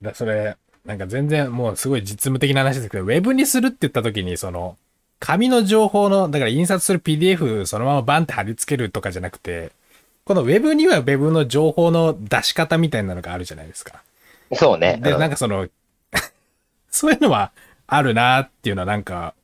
[0.00, 4.76] だそれ、なんか全然もうすごい実務的な話ですけど、ウェブにするって言った時に、その、
[5.20, 9.72] 紙の情報の、だから印刷する PDF そのままバンって貼り付けるとかじゃなくて、
[10.24, 14.02] このウェブにはウェブの情報の出し方みたいなのがあるじゃないですか。
[14.54, 14.98] そうね。
[15.02, 15.68] で、うんなんかその、
[16.90, 17.52] そういうのは
[17.86, 19.34] あるなっていうのはなんか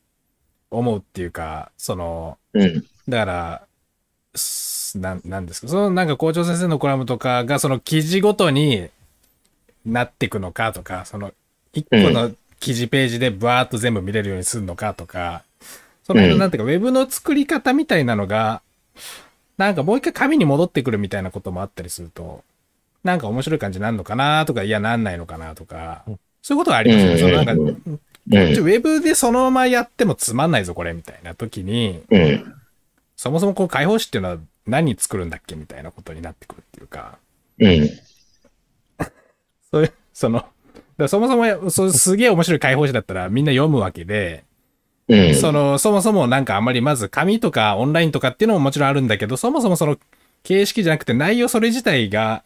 [0.71, 2.85] 思うっていうか、その、うん。
[3.07, 3.61] だから、
[4.33, 8.89] すなん、なんですか、そのなんか校長先生のコラムとかがその記事ごとに
[9.85, 11.33] なっていくのかとか、その
[11.73, 15.43] 一個の記事ページでバーっと全部見れるようにするのかとか、
[16.03, 18.61] その辺のうんなんていうか、ウェブの作り方みたいなのが、
[19.61, 22.43] なんかもう一回紙に戻ってくるみたいなこともあったりすると、
[23.03, 26.03] なんか面白い感じになるのかなとか、いや、なんないのかなとか、
[26.41, 27.17] そういうことはありますよね。
[27.19, 32.55] そのなんか、うんウェブでそのままやってもつまんないぞ、これ、みたいな時に、うん。
[33.15, 37.17] そもそもこう解放誌っていうのは何作るんだっけみたいなことになってくるっていうか、
[37.59, 37.89] うん。
[39.71, 40.45] そういう、その、
[41.07, 44.43] そもそもそうすげえ面白い解放誌だったらみんな読むわけで、
[45.11, 45.35] うん。
[45.35, 49.97] その、そもそもなんかあんまりまず紙とかオンラインとかっていうのももちろんあるんだけど、そもそもその
[50.43, 52.43] 形式じゃなくて内容それ自体が、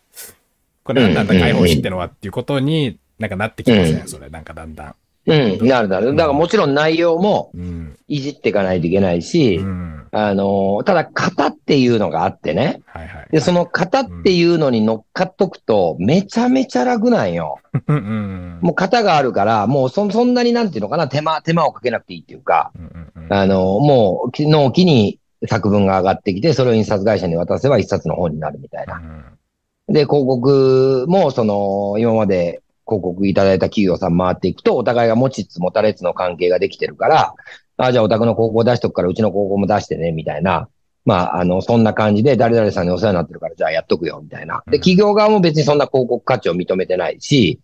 [0.83, 4.95] これなんだうん解放誌ってのはっていうことになんかなってきますね、うんそれなんかだんだん。
[5.27, 5.67] うん。
[5.67, 6.15] なるなる。
[6.15, 7.97] だからもちろん内容もうん。
[8.07, 10.07] いじっていかないといけないし、うん。
[10.11, 12.81] あの、ただ型っていうのがあってね。
[12.85, 13.27] はいはい。
[13.31, 17.57] で、その型っていうのに乗っかっとくと、めちゃめちゃ楽なんよ。
[17.87, 18.59] うんうん。
[18.61, 29.01] もう型があるから、もうそそんなになんていうのかな、手間、手間をかけなくていいっていうか、うんうんうんあの、もう、納期に作文が上がってきて、それを印刷会社に渡せば一冊の本になるみたいな。
[29.87, 37.33] で、広告も、その、今まで広告いただいた企業さん回っていくと、お互いが持ちつ持たれつの関係ができてるから、
[37.77, 40.69] あ、じゃあお宅の広告出しとくから、うちの広告も出してね、みたいな。
[41.03, 44.63] まあ、あの、そんな感じで、誰々さんにお世話になってるから、じゃあやっとくよ、みたいな。
[44.67, 47.59] で、うん企業側も別にそんな広告価値を認めてないし、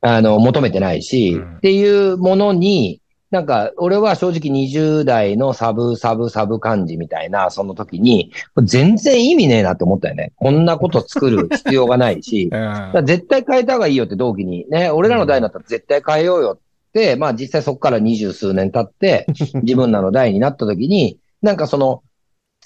[0.00, 3.00] あの、求めてないし、うんっていうものに、
[3.34, 8.30] なんか、俺は正直20代のサブサブサブ感じみたいな、その時に、
[8.62, 10.32] 全然意味ねえなって思ったよね。
[10.36, 12.48] こんなこと作る必要がないし、
[13.02, 14.66] 絶対変えた方がいいよって同期に。
[14.70, 16.58] ね、俺らの代だったら絶対変えようよっ
[16.92, 19.26] て、まあ実際そこから二十数年経って、
[19.64, 22.04] 自分らの代になった時に、なんかその、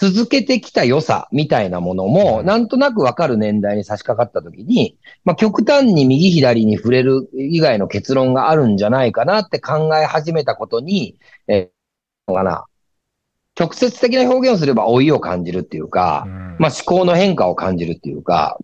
[0.01, 11.17] 続けてきた良さみたいなものも、うんなんとなくわかる年代に差し掛かった時に、まあ極端に右左に触れる以外の結論があるんじゃないかなって考え始めたことに、
[11.49, 12.65] えー、のかな。
[13.59, 16.27] 直接的な表現をすれば老いを感じるっていうか、
[16.61, 18.57] まあ、思考の変化を感じるっていうか、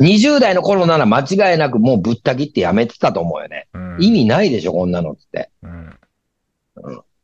[0.00, 3.68] 20代の頃なら間違いなくもうぶった切ってやめてたと思うよね。
[3.98, 5.50] 意味ないでしょ、こんなのっつって。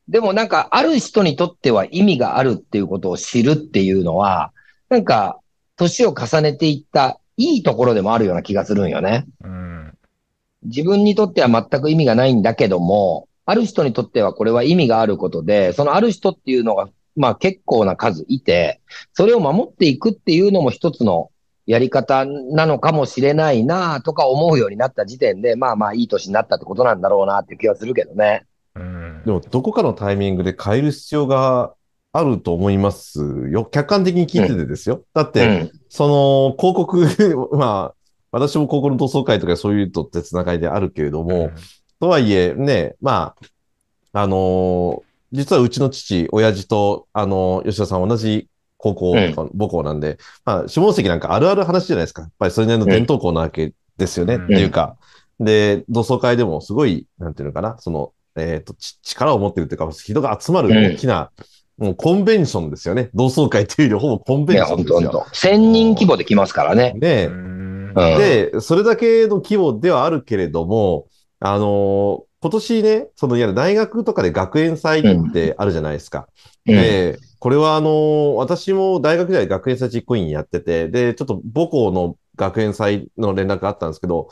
[0.09, 4.53] でもなんか、ある人にとっては意味があるっていうことを知るっていうのは、
[4.89, 5.41] なんか、
[5.77, 9.27] 年を重ねていったいいところでもあるような気がするんよね。
[10.65, 18.81] 自分にとっては全く意味がないんだけども、ある人にとってはこれは意味があることで、そのある人っていうのが、まあ結構な数いて、
[19.13, 21.31] それを守っていくっていうのも一つの
[21.67, 28.47] やり方なのかもしれないなとか思うようになった時点で、まあまあいい年になったってことなんだろうなっていう気はするけどね。
[29.25, 31.75] でも、どこかのタイミングで変える必要が
[32.13, 33.65] あると思いますよ。
[33.65, 35.05] 客観的に聞いててですよ。
[35.15, 35.71] だっうて、ん。
[35.89, 37.07] その広告、
[37.57, 37.95] まあ、
[38.31, 41.51] 私も高校の同窓会とかそういうとってつながりであるけれども、
[42.01, 43.35] とはいえね、ま
[44.13, 52.23] あ、あのー実はうちの父、親父と、あのー吉田さん同じ高校、うん母校なんで、まあ、下関なんかあるある話じゃないですか。
[52.23, 54.97] やっぱりそれなりの伝統校なわけですよね、うんっていうか。
[55.41, 61.31] で、同窓会でもすごい、なんていうのかな、その、えっ、と、ち力を持ってるっていうか、人が集まる大きな、
[61.79, 63.11] もうコンベンションですよね。
[63.15, 64.95] 同窓会っていうよりほぼコンベいや、ンションですよ。
[64.95, 65.35] ほんとほんと。
[65.35, 66.93] 千人規模で来ますからね。
[66.95, 71.07] ねうんで、それだけの規模ではあるけれども、
[71.41, 76.29] あのー今年ね、そのいわゆる大学とかで学園祭ってあるじゃないですか。
[76.67, 84.29] うんで、これはあのー私も大学時代学園祭実行委員やってて、で、ちょっと母校の学園祭の連絡があったんですけど、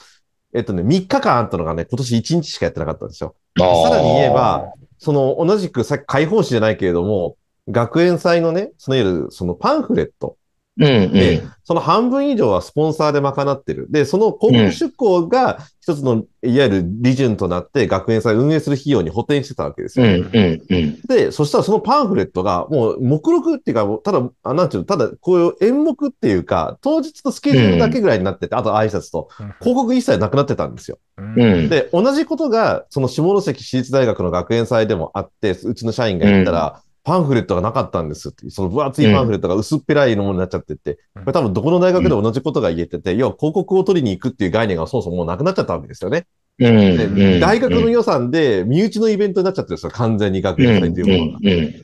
[0.54, 3.34] えっとね、3日間あったのがね、今年1日しかやってなかったんですよ。
[3.58, 7.36] さらに言えば、その同じくさっき開放誌じゃないけれども、
[7.68, 10.36] 学園祭のね、そのいわゆるそのパンフレット、
[10.78, 11.12] うんうん。
[11.12, 13.86] でその半分以上はスポンサーで賄ってる。
[13.88, 20.06] で、その広告出向が一つの、いわゆる利潤となって学園祭を運営する費用に補填してたわけですよ。
[20.06, 21.00] うんうんうん。
[21.02, 29.28] で、そしたらそのパンフレットがもう目録っていうか、ただ、あなんていうの、ただこういう演目っていうか、当日のスケジュールだけぐらいになってて、あと挨拶と、
[29.60, 30.98] 広告一切なくなってたんですよ。
[31.16, 31.68] うん。
[31.68, 38.28] で、同じことが、その下関市立大学の学園祭でもあって、うちの社員が言ったら、パンフレットがなかったんです。
[38.28, 41.22] ってその分厚いパンフレットが薄っぺらいのものになっちゃってて、うん。
[41.24, 46.26] これ多分どこの大学でも同じことが言えてて、要は広告を取りに行くっていう概念がそもそももうなくなっちゃったわけですよね。
[46.58, 46.96] うん。
[46.96, 47.40] でうん。
[47.40, 51.38] 大学の予算で身内のイベントになっちゃってるんですよ、完全に学園祭っていうものが。
[51.42, 51.74] うん。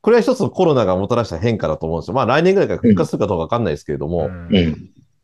[0.00, 2.14] これは一つのコロナがもたらした変化だと思うんですよ。
[2.14, 4.56] まあ来年ぐらいから復活するかどうかわかんないですけれども、うん。
[4.56, 4.72] うん。
[4.72, 4.76] っ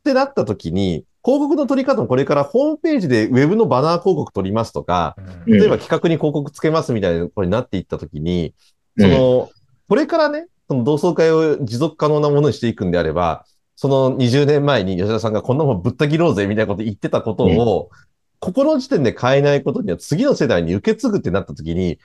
[0.04, 5.58] てなった時に、広告の取り方もこれからホームページでウェブのバナー広告取りますとか、うん。
[5.58, 8.54] 例えば企画に広告つけますみたいなことになっていったときに、
[8.98, 9.50] その、
[9.88, 13.44] これからね、その同窓会を持続可能なものにしていくんであれば、
[13.76, 17.90] その20年前に吉田さんがこんなもんぶった切ろうぜみたいなこと言ってたことを、
[18.38, 21.98] ここの時点で変えないことには次の世代に受け継ぐってなったときに、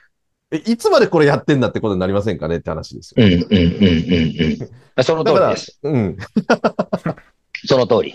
[0.50, 3.24] えいつまでこれやってんだってことになりませんかねって話ですよ。
[3.24, 5.04] うんうんうんうんうん。
[5.04, 6.16] その通りです。、うん。
[7.66, 8.14] その通り。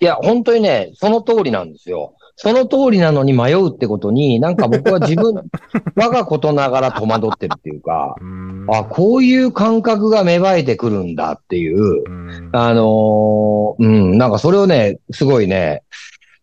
[0.00, 2.14] いや、本当にね、その通りなんですよ。
[2.36, 5.34] その通りなのに迷うってことに、なんか僕は自分、
[5.94, 15.82] 我がことながら戸惑ってるっていうか、うんあ、こういう感覚が芽生えてくるんだっていう、うんあのーうん、なんかそれをね、すごいね、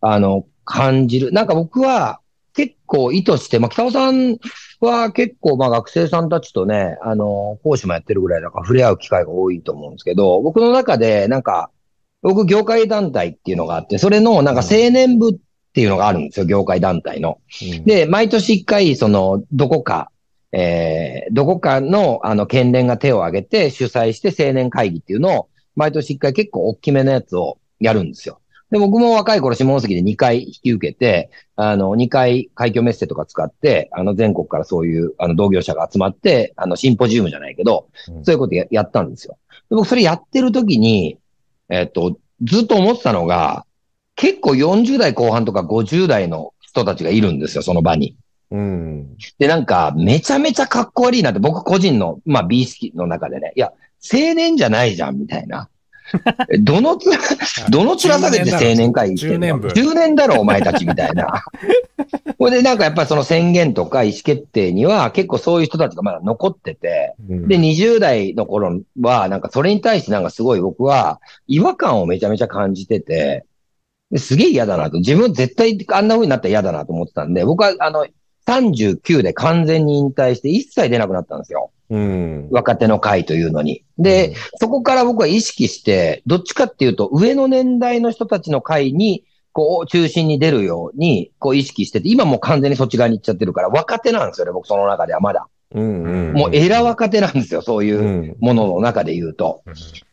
[0.02, 1.32] あの、感じる。
[1.32, 2.20] なんか僕は
[2.54, 4.38] 結構意図して、まあ、北尾さん
[4.80, 11.72] は結構、まあ、学生さんたちとね、あの講師もやってるぐらいだから触れ合う機会が多いと思うんですけど、僕の中で、なんか、
[12.22, 15.40] 僕、業界団体っていうのがあって、それの、なんか青年部
[15.80, 17.40] っていうのがあるんですよ、業界団体の。
[17.62, 20.12] うんで、毎年一回、その、どこか、
[20.52, 28.42] えー、どこかの、あの、県連が手を挙げて主催して青年会議っていうのを、毎年一回結構大きめのやつをやるんですよ。
[28.72, 39.38] で、僕も若い頃下関で2回引き受けて、あの、2回海峡メッセとか使って、あの、全国からそういう、あの、同業者が集まって、あの、シンポジウムじゃないけど、うんそういうことややったんですよ。
[39.70, 41.18] で僕、それやってる時に、
[41.70, 43.66] えっと、ずっと思ってたのが、
[44.20, 48.18] 結構40代後半とか50代の人たちがいるんですよ、その場に。
[48.52, 49.16] うん。
[49.38, 53.72] で、なんか、めちゃめちゃかっこ悪いなって、僕個人の、まあ、美意識の中でね、いや、
[54.12, 55.70] 青年じゃないじゃん、みたいな。
[56.52, 57.10] え どのつ、
[57.70, 61.44] どの面下げて青年会議してんの？10年部 ?10 年だろ、お前たち、みたいな。
[62.38, 73.46] これで、なんかやっぱりその宣言とか意思決定には、結構そういう人たちがまだ残ってて、うんで、20代の頃は、なんかそれに対してなんかすごい僕は違和感をめちゃめちゃ感じてて、で
[74.18, 74.98] すげえ嫌だなと。
[74.98, 78.08] 自分絶対あんな風になったら嫌だなと思ってたんで、僕はあの、
[78.48, 81.72] 39で完全に引退して一切出なくなったんですよ。
[81.92, 82.48] うん。
[82.52, 83.84] 若手の会というのに。
[83.98, 95.48] で、そこから僕は意識して、どっちかっていうと、上の年代の人たちの会に、こう、中心に出るように、こう意識してて、今もう完全にそっち側に行っちゃってるから、若手なんですよね、僕その中ではまだ。
[95.72, 96.34] うんうん。
[96.34, 98.36] もうエラ若手なんですよ、そういううん。
[98.40, 99.64] ものの中で言うと。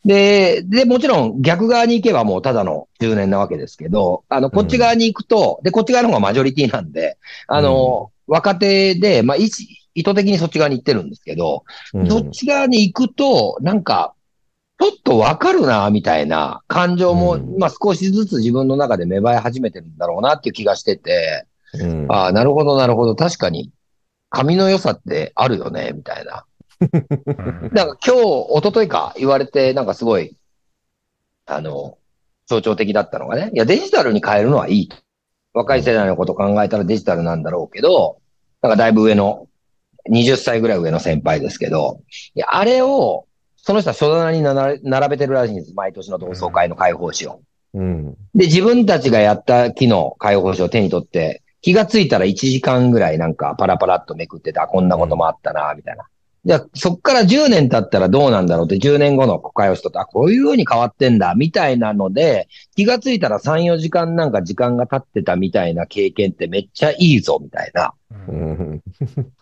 [0.05, 9.51] で、で、もちろん逆側に行けばもうただの10年なわけですけど、あの、こっち側に行くと、で、こっち側の方がマジョリティなんで、あの、若手で、まあ、意思
[9.97, 12.09] 意図的にそっち側に行ってるんですけど、うん。
[12.09, 14.15] そっち側に行くと、なんか、
[14.79, 17.59] ちょっとわかるな、みたいな感情も、うん。
[17.59, 22.07] まあ少しずつ自分の中で芽生え始めてるんだろうなっていう気がしてて、うん。
[22.13, 23.71] ああ、なるほど、なるほど、確かに、
[24.37, 26.45] 髪の良さってあるよね、みたいな。
[26.81, 27.07] うん
[27.73, 28.21] なんか今日、
[28.59, 30.37] 一昨日か言われて、なんかすごい、
[31.47, 31.97] あの、
[32.47, 34.99] 象徴的だったのがね、いや、デジタルに変えるのはいいと。
[35.55, 38.19] 若い世代のこと考えたらデジタルなんだろうけど、
[38.61, 39.49] なんかだいぶ上の、
[40.11, 42.03] 20歳ぐらい上の先輩ですけど、
[42.35, 43.27] いや、あれを、
[43.57, 45.73] その人は書棚に並べてるらしいんです。
[45.75, 47.41] 毎年の同窓会の解放誌を。
[47.73, 48.13] うん。
[48.35, 56.05] で、自分たちがやった機能、解放誌を手に取って、気がついたら1時間ぐらいなんかパラパラっとめくってた、こんなこともあったな、みたいな。
[56.45, 62.47] じゃあ、そっから10年経ったらどうなんだろうって、10年後の国会をしとあ、こういう風に変わってんだ、みたいなので、
[62.77, 67.95] 気がついたら3、4時間なんか時間が経ってたみたいな経験ってめっちゃいいぞ、みたいな。
[68.29, 68.41] うん。
[68.61, 68.83] うん、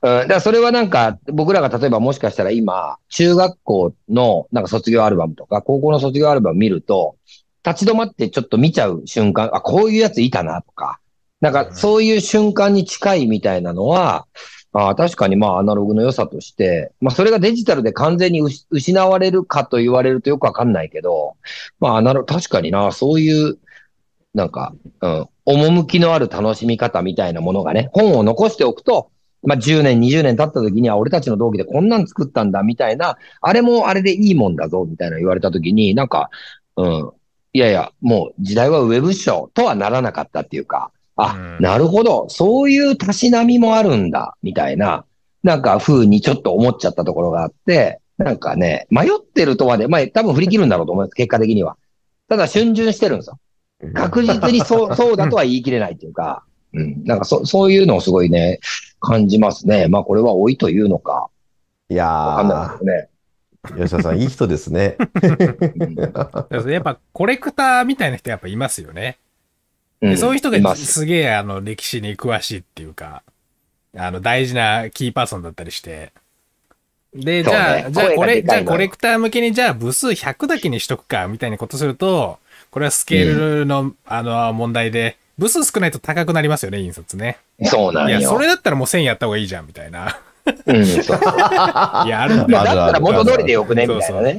[0.01, 7.17] だからそれはなんか、僕らが例えばもしかしたら今、中学校のなんか卒業アルバムとか、高校の卒業アルバム見ると、
[7.67, 11.01] 立ち止まってちょっと見ちゃう瞬間、あ、こういうやついたなとか、
[11.45, 14.27] なんかそういう瞬間に近いみたいなのは、
[14.73, 21.37] あー確かにまあアナログの良さとして、まあそれがデジタルで完全に失失われるかと言われるとよくわかんないけど、
[21.81, 23.59] まあアナログ、確かにな、そういう、
[24.33, 29.11] なんか、うん、趣のある楽しみ方みたいなものがね、本を残しておくと、
[29.43, 36.31] まあ10年、20年経った時には俺たちの同期でこんなん作ったんだみたいな、あれもあれでいいもんだぞみたいな言われた時に、なんか、
[36.79, 37.11] うん、
[37.53, 45.05] いやいや、もう時代はウェブショーとはならなかったっていうか、あ、うんなるほど、そういうたしなみもあるんだ、みたいな、
[45.43, 51.77] なんか風にちょっと思っちゃったところがあって、なんかね、迷ってるとはね、まあ多分振り切るんだろうと思います、結果的には。
[52.29, 53.39] ただ、逡巡してるんですよ。
[53.93, 56.43] 確実にそう、 そうだとは言い切れないっていうか、
[56.73, 58.61] うん、なんかそ、そういうのをすごいね、
[59.01, 59.89] 感じますね。
[59.89, 61.29] まあこれは老いというのか、
[61.91, 63.09] いやわかんないね。
[63.65, 64.97] ー、吉田さん、いい人ですね。
[66.67, 69.19] やっぱコレクターみたいな人やっぱいますよね。
[70.05, 73.23] うんでそういう人がすすげえあの歴史に詳しいっていうか、
[73.97, 76.13] あの大事なキーパーソンだったりして。
[77.15, 82.39] で、じゃあ、じゃあ声これ、じゃあコレクター向けにじゃあ部数100だけにしとくか、みたいなことすると、
[82.71, 87.39] これはスケールの、あの問題で、部数少ないと高くなりますよね、印刷ね。
[87.61, 88.29] いや、そうなんよ。
[88.29, 90.21] それだったらもう1000やった方がいいじゃん、みたいな。
[90.67, 91.17] うん、そうそう。
[92.07, 94.39] いや、あるんだよまあ、だったら元通りでよくね、みたいなね。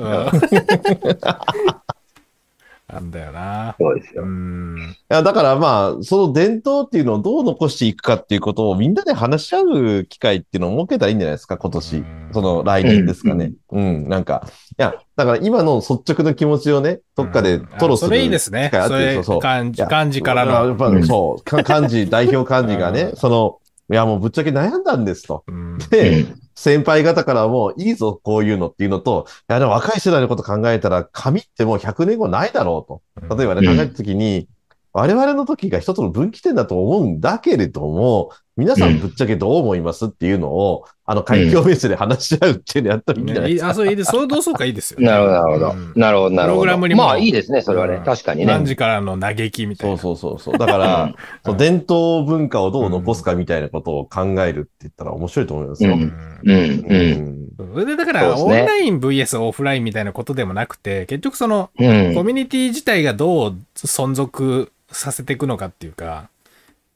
[2.95, 3.75] なんだよな。
[3.77, 4.25] うそうですよ。
[4.25, 4.77] ん。
[4.77, 9.61] いや、だからまあ、その伝統っていうのをどう残していくかっていうことをみんなで話し合
[9.99, 12.29] う機会っていうのを設けたらいいんじゃないですか、今年うん。
[12.33, 13.51] その来年ですかね。
[13.71, 14.47] うん、なんか。
[14.77, 18.07] いや、だから今の率直な気持ちをね、どっかで吐露する。
[18.07, 18.69] あそれいいですね。
[18.71, 20.75] それそうそう漢字、漢字からやっの。
[20.75, 23.57] ぱそう、か漢字、代表漢字がね う、んその、
[23.91, 25.43] いやもうぶっちゃけ悩んだんですと。
[25.47, 33.35] うんで、うん先輩方からもいいぞ、こういうのっていうのと、いやでも若い世代のこと考えたら、紙ってもう100年後ないだろうと。
[33.35, 34.47] 例えばね、うん考えたときに、
[34.93, 43.69] 我々の時が一つの分岐点だと思うんだけれども、皆さんぶっちゃけどう思いますっていうのを、あの、海峡ベースで話し合うっていうのやったらいいんじゃないですか。
[43.69, 44.11] あ、そういいです。
[44.11, 45.07] そういう同窓会いいですよね。
[45.07, 45.93] なるほど、なるほどうん。
[45.99, 46.55] なるほど、なるほど。
[46.55, 47.95] プログラムにもまあいいですね、それはね。
[47.95, 48.45] うん確かにね。
[48.45, 49.97] 何時からの嘆きみたいな。
[49.97, 50.57] そうそうそうそう。
[50.57, 55.91] だから、その伝統文化をどう残すかみたいなことを考えるって言ったら面白いと思いますよ。
[55.91, 56.13] ううんん
[56.45, 57.73] うん、うん。
[57.73, 66.29] それでだから、オンライン VS オフラインみたいなことでもなくて、結局その、うんコミュニティ自体がどう存続させていくのかっていうか、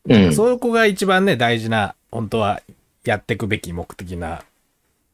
[0.10, 0.34] うん。
[0.34, 2.62] そこが一番ね、大事な、本当は
[3.05, 4.43] やっていくべき目的な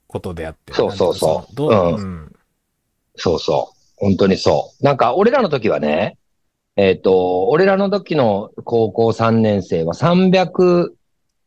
[0.08, 0.74] ことであって。
[0.74, 2.36] そうそうそうどううんうん
[3.18, 3.76] そうそう。
[3.98, 4.84] 本当にそう。
[4.84, 6.18] なんか、俺らの時はね、
[6.76, 10.90] えっ、と、俺らの時の高校3年生は300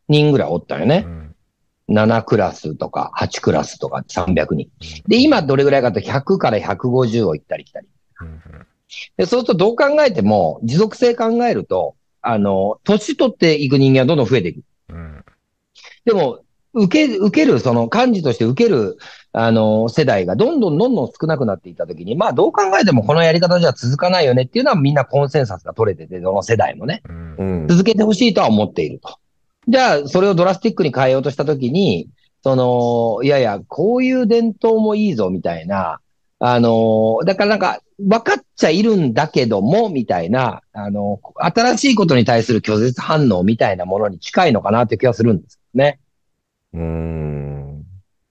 [0.09, 1.05] 人ぐらいおったよね。
[1.07, 1.24] うん
[1.90, 4.70] 7クラスとか8クラスとか300人。
[5.07, 7.86] で、今どれぐらいかと100から150を行ったり来たり。
[8.20, 8.42] うん
[9.16, 11.94] で、そうするとどう考えても、持続性考えると、
[12.31, 14.62] あの、年取っていく人間はどんどん増えていく。
[14.91, 15.24] うん
[16.05, 16.41] でも、
[16.74, 18.99] 受け、受ける、その漢字として受ける、
[19.33, 27.68] あの、世代がどんどんどんどん少なくなっていったときに、まあどう考えてもこのやり方じゃ続かないよねっていうのはみんなコンセンサスが取れてて、どの世代もね、うんうん。
[27.68, 29.18] 続けてほしいとは思っていると。
[29.66, 32.09] じゃあ、それをドラスティックに変えようとしたときに、
[32.43, 36.01] その、いやいや、こういう伝統もいいぞみたいな、
[36.41, 45.99] あの、だからなんか、分かっちゃいるんだけども、みたいな、あの、新しいことに対する拒絶反応みたいなものに近いのかなっていう気がするんですよね。
[46.74, 47.84] うーん。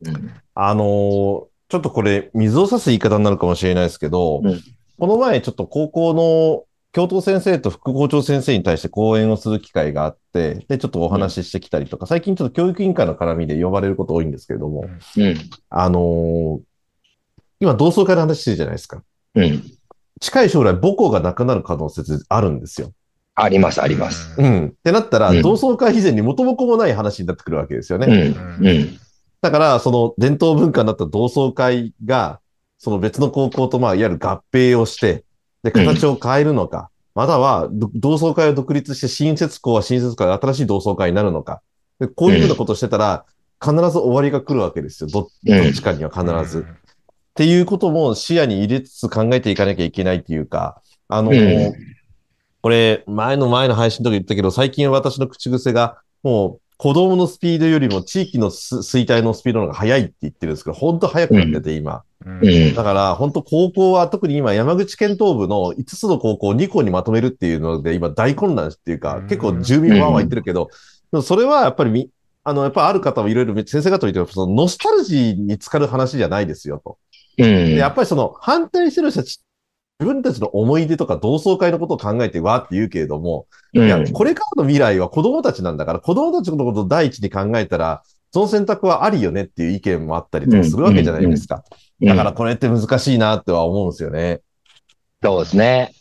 [0.06, 0.32] うん。
[0.56, 4.62] あのーちょっとこれ、水を差す言い方になるかもしれないですけど、うん
[5.00, 14.86] この前ちょっと高校の教頭先生と副校長先生に対して講演をする機会があって、で、ちょっとお話ししてきたりとか、最近ちょっと教育委員会の絡みで呼ばれること多いんですけれども、
[15.18, 15.36] うん。
[15.70, 16.60] あのー
[17.60, 19.04] 今同窓会の話してるじゃないですか。
[19.36, 19.64] うん。
[20.20, 22.92] 近い将来母校がなくなる可能性あるんですよ。
[23.36, 24.34] あります、あります。
[24.38, 24.68] うん。
[24.68, 28.08] ってなったら、うん同窓会以前に元も子もない話になってくるわけですよね。
[28.60, 28.68] うん。
[28.68, 29.00] うん。
[29.42, 32.40] だから、その伝統文化になった同窓会が、
[32.80, 35.24] その別の高校と、まあ、いわゆる合併をして、
[35.64, 41.62] で、形を変えるのか、または、ど同窓会を独立して、新設校は新設校で新しい同窓会になるのか。
[42.00, 43.26] でこういうふうなことをしてたら、
[43.60, 45.10] 必ず終わりが来るわけですよ。
[45.10, 46.66] どどっちかには必ず。
[47.38, 51.74] っていうことも視野に入れつつ考えていかなきゃいけないっていうか、あの、うん
[52.64, 62.04] これ、前の前の配信の時言ったけど、最近私の口癖が、もう、子供のスピードよりも地域のす衰退のスピードの方が速いって言ってるんですけど、本当速くなってて、今。
[62.26, 62.74] うんうん。
[62.74, 70.70] だから、本当高校は特に今、山口県東部の5つの高校を2校にまとめるっていうので、今大混乱っていうか、うん結構住民はわんわん言ってるけど、
[71.12, 72.10] でもそれはやっぱりみ、
[72.44, 76.98] あの、やっぱある方もいろいろ先生方も言ってるそのノスタルジーに浸かる話じゃないですよと。
[77.38, 77.46] うん。
[77.46, 79.42] で、やっぱりその反対してる人たち、
[80.00, 91.64] 自分たちの思い出とか同窓会のことを考えてわーって言うけれども、いや、これからの未来は子供たちなんだから、子供たちのことを第一に考えたら、その選択はありよねっていう意見もあったりとかするわけじゃないですか。
[92.02, 94.42] だからこれって難しいなっては思うんですよね。
[95.24, 95.94] そうですね。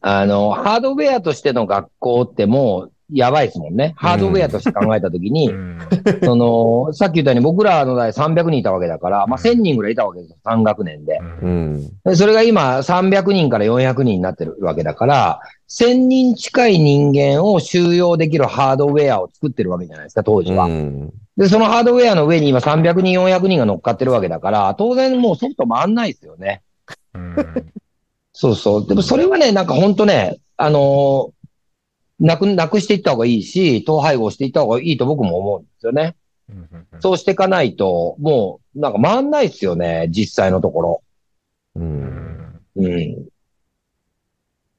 [0.00, 3.92] あの、ハードウェアとしての学校ってもう、やばいですもんね。
[3.96, 5.78] ハードウェアとして考えたときに、うん
[6.24, 10.36] その、さっき言ったように僕らの代300人いたわけだから、まあ1000人ぐらいいたわけですよ。
[10.44, 11.20] 3学年で。
[11.42, 11.90] うん。
[12.04, 20.66] でそれが今300人から400人になってるわけだから、1000人近い人間を収容できるハードウェアを作ってるわけじゃないですか、当時は。
[20.66, 21.12] うん。
[21.36, 26.62] で、そのハードウェアの上に今300人、400人が乗っかってるわけだから、当然もうソフト回んないですよね。
[27.14, 27.36] うん
[28.34, 28.86] そうそう。
[28.86, 31.30] でもそれはね、なんか本当ね、あのー
[32.22, 36.16] なく、なくしていった方がいいし、統廃合していった方がいいと僕も思うんですよね。
[37.00, 41.02] そうしていかないと、もう、なんか回んないですよね、実際のところ。
[41.76, 42.60] うん。
[42.76, 43.28] うん。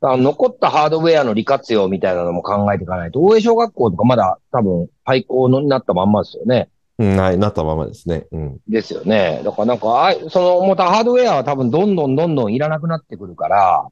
[0.01, 6.69] あ残ったハードウェアの利活用みたいなのも考えていかないと、大江小学校とかまだ多分廃校になったまんまですよね。
[6.99, 8.27] うん、はい、なったままですね。
[8.31, 8.57] うん。
[8.67, 9.41] ですよね。
[9.43, 13.87] だからなんか、あいその、またハードウェアは多分どんどんどんどんいらなくなってくるから、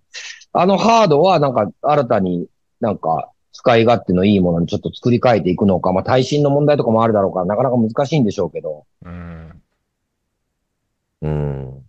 [0.53, 2.47] あのハードはなんか新たに
[2.81, 8.85] なんか使い勝手のいいものにちょっと作り変えていくのか、まあ耐震の問題とかもあるだろうから、なかなか難しいんでしょうけど。
[9.03, 9.61] うん
[11.21, 11.85] うん。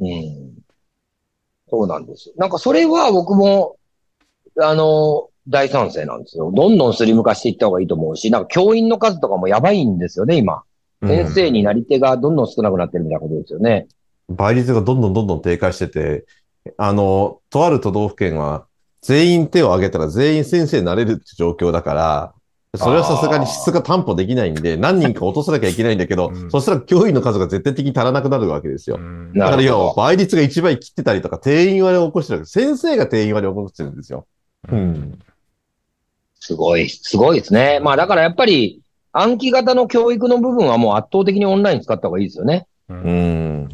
[0.00, 0.52] うん。
[1.68, 2.34] そそうなんですよ。
[2.36, 3.76] なんかそれは僕も、
[4.60, 6.52] あの、大賛成なんですよ。
[6.54, 10.62] どんどんスリム化していった方がいいと思うし、なんか教員の数とかもやばいんですよね、今。
[11.04, 13.88] 先生になり手がどんどん少なくなってるみたいなことですよね。
[14.28, 16.26] 倍率がどんどんどんどん低下してて、
[16.76, 18.66] あの、とある都道府県は、
[19.02, 22.34] 全員手を挙げたら全員先生になれるって状況だから、
[22.74, 28.96] それはさすがに質が担保できないんで、何人か落とさなきゃいけないんだけど、 うんそしたら教員の数が絶対的に足らなくなるわけですよ。
[28.96, 32.46] うんだから要は倍率が1倍切ってたりとか、定員割れを起こしてる。
[32.46, 34.26] 先生が定員割れを起こしてるんですよ。
[34.70, 35.18] うん。
[36.38, 37.80] すごい、すごいですね。
[37.82, 38.80] まあだからやっぱり
[39.12, 42.66] 暗記型の教育の部分はもう圧倒的にオンライン使った方がいいですよね。
[42.88, 43.68] ううんん。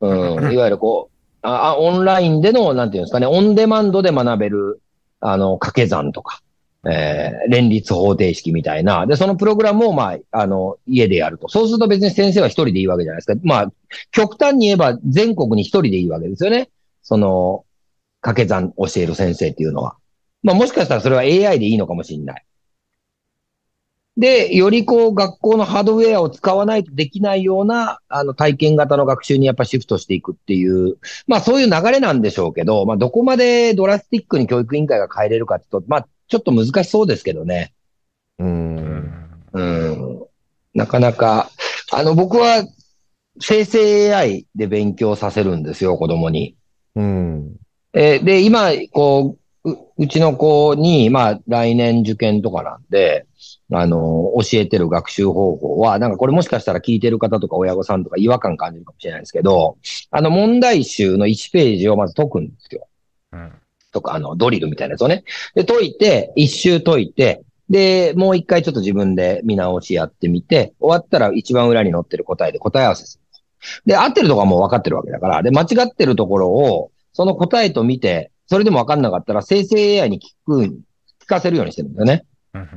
[0.00, 0.52] うん。
[0.52, 1.09] いわゆるこう、
[1.42, 4.80] あオンラインでの、なんていうんですかね、オンデマンドで学べる、
[5.20, 6.42] あの、掛け算とか、
[6.88, 9.06] えー連立方程式みたいな。
[9.06, 11.48] で、そのプログラムを、まあ、あの、家でやると。
[11.48, 13.40] そうすると別に先生は一人でいいわけじゃないですか。
[13.42, 13.72] まあ、
[14.12, 16.70] 極端に言えば全国に一人でいいわけですよね。
[17.02, 17.64] その、
[18.22, 19.96] 掛け算教える先生っていうのは。
[20.42, 22.44] まあ、もしかしたらそれは AI でいいのかもしれない。
[24.16, 37.72] で、よりこう、学校のハードウェアを使わないとできないような、あの、体験型の学習にやっぱシフトしていくっていう、まあそういう流れなんでしょうけど、まあどこまでドラスティックに教育委員会が変えれるかってと、まあちょっと難しそうですけどね。
[38.38, 38.44] う。
[38.44, 40.22] うんんうん。
[40.74, 41.50] なかなか、
[41.92, 42.64] あの、僕は
[43.40, 46.56] 生成 AI で勉強させるんですよ、子供に。
[46.94, 47.56] うん。
[47.92, 53.26] えーで、今、こう、ううちの子に、まあ、来年受験とかなんで、
[53.72, 59.76] あの、教えてる学習方法は、なんかこれもしかしたら聞いてる方とか親御さんとか違和感感じるかもしれないですけど、
[60.10, 62.88] あの、問題集の1ページをまず解くんですよ。
[63.32, 63.52] うん
[63.92, 65.24] とか、あの、ドリルみたいなやつをね。
[65.54, 73.24] で、解いて、一周解いて、で、もう一回ちょっと自分で見直しやってみて、終わったら一番裏に載ってる答えで答え合わせする。
[73.86, 80.64] で、合ってるとこはもう分かってるわけだから、で、間違ってるところを、その答えと見て、それでも分かんなかったら、生成 AI に聞く、
[81.22, 82.24] 聞かせるようにしてるんだよね。
[82.52, 82.68] うん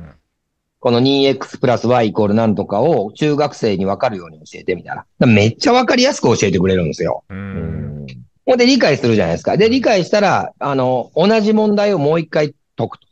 [0.78, 7.24] この 2x プラス y イコールなんとかを中学生に分かるように教えてみたらめっちゃ分かりやすく教えてくれるんですよ。
[7.30, 8.06] ううんん。
[8.44, 9.56] ほんで理解するじゃないですか。
[9.56, 13.06] で、理解したら、あの、同じ問題をもう一回解くと。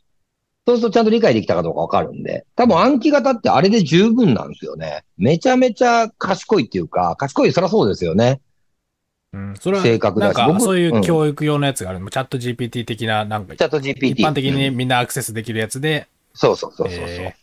[0.67, 2.45] そうするとちゃんと理解できたかどうかわかるんで。
[2.55, 5.03] 多分暗記型ってあれで十分なんですよね。
[5.17, 8.39] めちゃめちゃ賢いっていうか、賢い、そりゃそうですよね。
[9.33, 14.07] うんそれは正確だし僕なんかそういううん教育用のやつがある、チャット GPT 的な、なんかチャット GPT。
[14.07, 17.07] 一般的にうんみんなアクセスできるやつで、そうそうそうそうそう。
[17.07, 17.35] え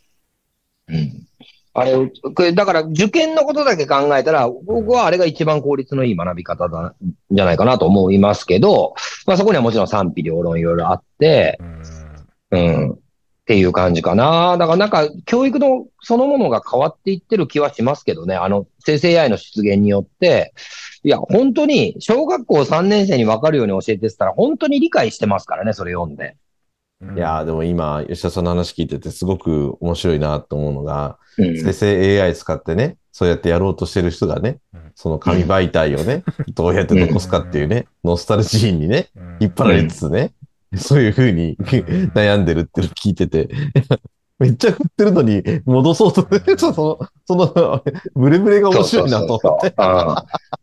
[0.89, 1.27] うん。
[1.73, 6.95] あれ、だから受験のことだけ考えたら、僕はあれが一番効率のいい学び方だ、
[7.31, 8.95] じゃないかなと思いますけど、
[9.27, 11.61] まあそこにはもちろん賛否両論いろいろあって、
[12.51, 12.91] うんうん。
[12.93, 12.99] っ
[13.47, 14.57] ていう感じかな。
[14.59, 18.35] だからなんか、教育のそのものが変わっていってる気はしますけどね。
[18.35, 20.53] あの、生成 AI の出現によって、
[21.03, 26.37] いや、本当に、小学校3年生に分かるように教えてってたら、本当に理解してますからね、それ読んで。
[27.03, 31.59] うんいやーでも今、吉田さんの話聞いててすごく面白いなと思うのが、うん。
[31.59, 36.25] 生成 AI 使ってね、そうやってやろうとしてる人がねうん、その紙媒体をね、
[36.55, 39.37] どうやって残すかっていうね、ノスタルジーにね、うん。
[39.41, 40.33] 引っ張られつつね、
[40.77, 41.57] そういうふうに
[42.15, 43.49] 悩んでるっていうのを聞いてて、
[44.41, 46.27] めっちゃ振ってるのに戻そうと、
[46.57, 47.85] その、その、
[48.17, 49.39] ブレブレが面白いなと。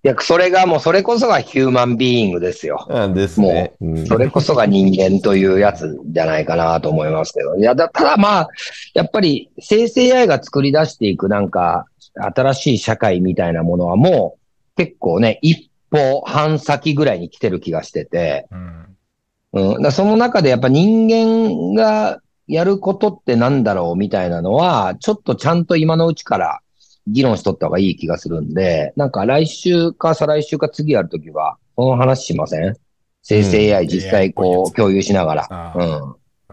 [0.03, 2.87] いや、それがもう、それこそがヒューマンビーイングですよ。
[2.89, 3.73] なんですね。
[3.79, 4.07] うん。
[4.07, 7.55] それこそが人間というやつじゃないかなと思いますけど。
[7.55, 8.49] いや、だただまあ、
[8.95, 14.37] やっぱり生成 AI が作り出していくなんか、新しい社会みたいなものはも
[14.73, 19.75] う結構ね、一歩半先ぐらいに来てる気がしてて、うん。
[19.75, 26.61] うん、だその中でやっぱ人間がやることってなんだろうみたいなのは、ちょっとちゃんと今のうちから
[27.05, 32.75] 議論しとった方がいい気がするんで、なんか来週か再来週か次やるときは、この話しません？
[33.23, 35.47] 生成 AI 実際こう共有しながら。
[35.49, 35.73] あ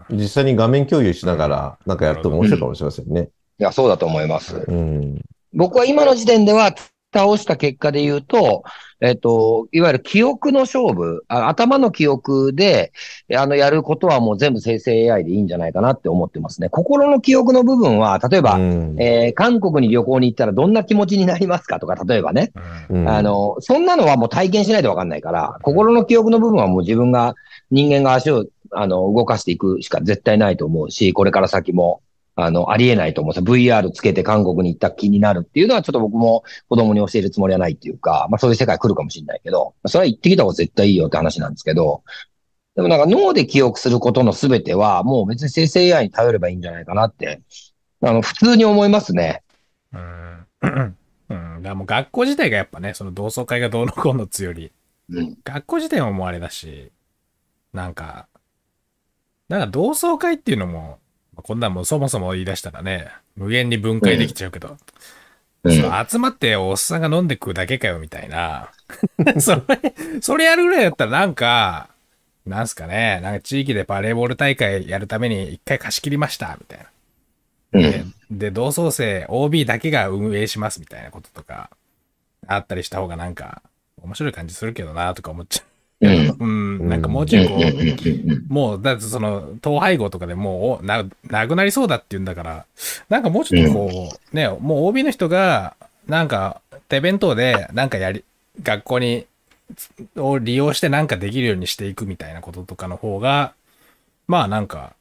[0.09, 0.17] うん。
[0.19, 3.29] 実際に画面共有しながら、なんかやっても面白いかもしれませんね。
[3.59, 4.63] いや、そうだと思います。
[4.67, 5.21] うん。
[5.53, 6.75] 僕は今の時点では
[7.15, 8.63] 倒した結果で言うと、
[9.01, 12.93] えっと、いわゆる記憶の勝負、あ頭の記憶で、
[13.35, 16.69] あの、やることはもう全部生成 AI でいいんじゃないかなって思ってますね。
[16.69, 18.95] 心の記憶の部分は、例えば、うん。
[19.01, 22.51] えー韓国に旅行に行ったらどんな気持ちになりますかとか、例えばね。
[22.89, 23.01] うん。
[23.01, 23.09] うん。
[23.09, 27.35] あの、そんなのはもう体験しないとわかんないから、心の記憶の部分はもう自分が、
[27.71, 32.01] 人間が足を、あの、動かしていくしか絶対ないと思うし、これから先も、
[32.35, 33.39] あの、ありえないと思うし。
[33.39, 42.03] VR つけて韓国に行った気になるっていうのはちょっと僕も子供に教えるつもりはないっていうか、まあそういう世界来るかもしれないけど、まあそれは行ってきた方が絶対いいよって話なんですけど、
[42.75, 47.41] でもなんか脳で記憶することの全てはもう別に生成 AI に頼ればいいんじゃないかなって、
[48.01, 49.43] あの、普通に思いますね。
[49.93, 50.45] うん。
[50.61, 51.61] うん。
[51.61, 54.73] だからもう学校自体がやっぱね、その同窓会がどうのこうのっつより、
[55.09, 55.37] うん。
[55.43, 56.91] 学校自体ももうあれだし、
[57.71, 58.27] なんか、
[59.47, 60.99] なんか同窓会っていうのも、
[61.43, 64.77] こんなんもうそもそも言い出したらね、無限に分解できちゃうけど、うん
[65.65, 68.69] 集まっておっさんが飲んでくだけかよみたいな。
[69.41, 69.61] それ、
[70.21, 71.89] それやるぐらいだったらなんか、
[72.45, 76.85] なんすかね、なんか地域でバレーボール大会やるために一回貸し切りました、みたいな。
[78.29, 81.71] で同窓生 OB だけが運営しますみたいなこととか、
[82.47, 83.63] あったりした方がなんか、
[84.01, 86.27] 面白い感じするけどなとか思っちゃうん。
[86.29, 86.35] う。
[86.39, 92.65] うん、なんかもうちょいこうもう、だってその、統廃合とかでもう、おな、なくなりそうだって言うんだから、
[93.09, 95.75] なんかもうちょっとこう、ね、もう OB の人が、
[96.07, 98.23] なんか、手弁当で、なんかやり、
[98.61, 99.25] 学校に、
[100.15, 103.53] を利用してなんかできるようにしていくみたいなこととかの方が、
[104.27, 104.93] まあなんか、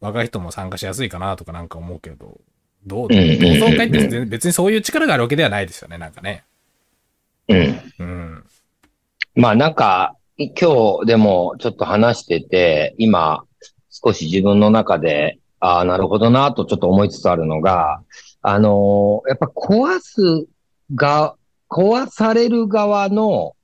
[0.00, 2.38] 若い人も参加しやすいかなとかなんか思うけど、
[2.86, 6.44] どう、同うん窓会って別にそういう力があるわけではないですよね、なんかね。
[7.48, 7.80] うん。
[7.98, 8.44] うん。
[9.36, 13.44] まあなんか、今日でもちょっと話してて、今、
[13.90, 18.00] 少し自分の中で、ああ、なるほどなとちょっと思いつつあるのが、
[18.42, 20.46] あのーやっぱ壊す
[20.94, 21.34] が、
[21.68, 23.56] 壊される側の、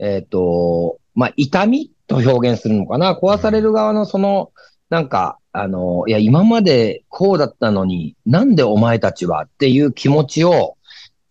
[0.00, 3.14] えっ、と、まあ痛みと表現するのかな？
[3.14, 4.50] 壊される側のその、
[4.90, 9.44] なんか、あのーいや、今までこうだったのに、なんでお前たちは？
[9.44, 10.76] っていう気持ちを、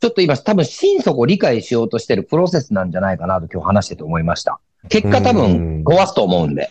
[0.01, 4.59] ちょっと今多分心底理解しようとしてるプロセスなんじゃないかなと今日話してて思いました。
[4.89, 6.69] 結果多分壊すと思うんで。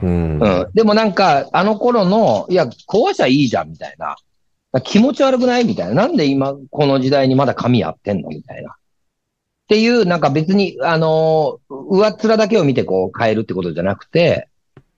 [0.00, 0.38] うん。
[0.38, 0.70] うん。
[0.72, 4.14] でもなんか、あの頃の、いや、壊しゃいいじゃんみたいな。
[4.84, 5.94] 気持ち悪くないみたいな。
[5.94, 8.70] なんで今、この時代にまだ紙やってんのみたいな。
[8.70, 8.74] っ
[9.66, 14.48] ていう、なんか別に、あのー上っ面だけを見てこう変えるってことじゃなくて、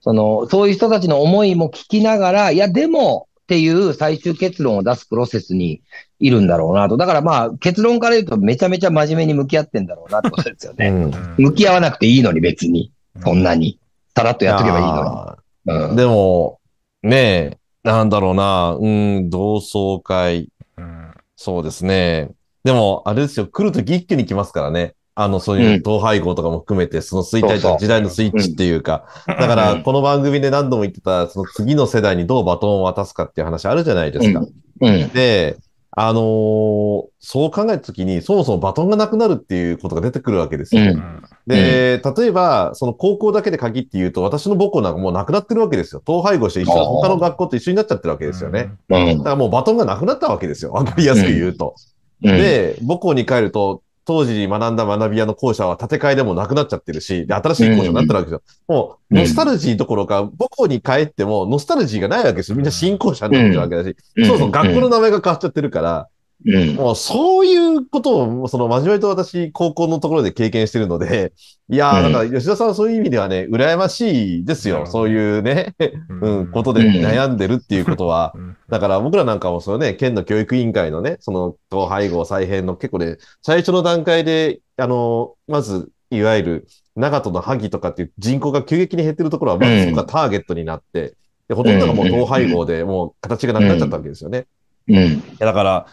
[0.01, 5.83] その、そういう人たちの思いも聞きながら、いや、でも、っていう最終結論を出すプロセスに
[6.17, 6.97] いるんだろうなと。
[6.97, 10.87] だからまあ、結論から言うとめちゃめちゃ真面目に向き合ってんだろうなってことですよね。
[10.87, 11.35] うん。
[11.37, 12.91] 向き合わなくていいのに別に。
[13.23, 13.79] そんなに。
[14.15, 15.37] さらっとやっとけばいいの
[15.75, 15.89] に。
[15.89, 15.95] うん。
[15.95, 16.59] でも、
[17.03, 21.11] ねえ、なんだろうな、うん、同窓会、うん。
[21.35, 22.31] そうですね。
[22.63, 24.95] でも、あれですよ、来るとき一気に来ますからね。
[25.15, 34.43] あの、そういう統廃合とかも含めて、その衰退時代のスイッチっていうか、だから、この番組で何度も言ってた、その次の世代にどうバトンを渡すかっていう話あるじゃないですか。
[34.81, 35.09] うん。
[35.09, 35.57] で、
[35.95, 40.81] あのーそう考えたときに、そもそもバトンがなくなるっていうことが出てくるわけですよ。
[40.81, 46.01] うんで、例えば、その高校だけで限って言うと、私の母校なんかもうなくなってるわけですよ。
[46.07, 48.71] 統廃合して一緒他の学校と一緒になっちゃってるわけですよね。。
[48.89, 50.71] うんだからもうバトンがなくなったわけですよ。
[50.71, 51.75] わかりやすく言うと。
[52.23, 52.37] うん。
[52.37, 58.41] で、母校に帰ると、当時学んだ学び屋の校舎は建て替えでもなくなっちゃってるし、で、新しい校舎になってるわけですよ。
[58.67, 59.21] もう、うん。
[59.21, 62.57] ノスタルジーどころか、母校に帰っても、ノスタルジーがないわけですよ。
[62.57, 64.25] みんな新校舎になってるわけだし、うん。
[64.25, 66.09] そうそう、学校の名前が変わっちゃってるから、
[66.45, 66.75] うん。
[66.75, 71.33] もうそういうことを、その真面目と私、高校のところで経験してるので、
[71.69, 74.85] いやー、うんだから吉田さんはそういう意味ではね、羨ましいですよ。
[74.85, 75.73] そういうね、
[76.09, 78.33] ううん、ことで悩んでるっていうことは。
[78.35, 91.15] うんだから僕らなんかもそのね、県の教育委員会のね、その統廃合再編の結構ね、最初の段階で、あの、まず、いわゆる長門の萩とかっていう人口が急激に減ってるところは、まずそこがターゲットになって、
[91.47, 94.45] で、ほとんどがもう統廃合でもう形がなくなっちゃったわけですよね。
[94.87, 94.95] うん。
[94.95, 95.87] いやだから、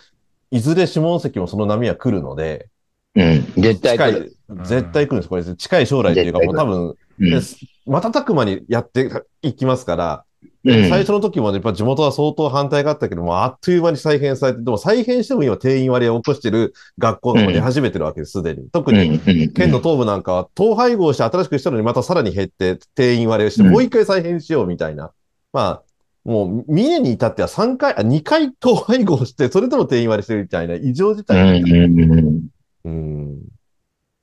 [0.50, 2.68] いずれ下関もその波は来るので、
[3.14, 3.52] うん。
[3.56, 4.36] 絶対近来る。
[4.62, 5.28] い、絶対来るんです。
[5.28, 7.40] これ、近い将来というか、もう多分、うんで
[7.84, 9.10] 瞬く間にやって
[9.42, 10.24] いきますから、
[10.64, 18.70] うん最初の時もねやっぱ地元は相当反対があったけども、あっという間に再編されて、でも再編しても今定員割れを起こしてる学校が出始めてるわけです、すでに。
[18.70, 19.20] 特に、
[19.52, 25.12] 県の東部なんかは、統廃合して新しくしたのにまたさらに減って、定員割れをして、うんもう一回再編しようみたいな。
[25.52, 25.82] まあ、
[26.24, 31.62] もう、三重に至っては3回、あ、2回統廃合して、それでも定員割れしてるみたいな異常事う態。
[31.62, 31.70] ん。
[31.70, 32.48] うん。
[32.84, 33.38] うん。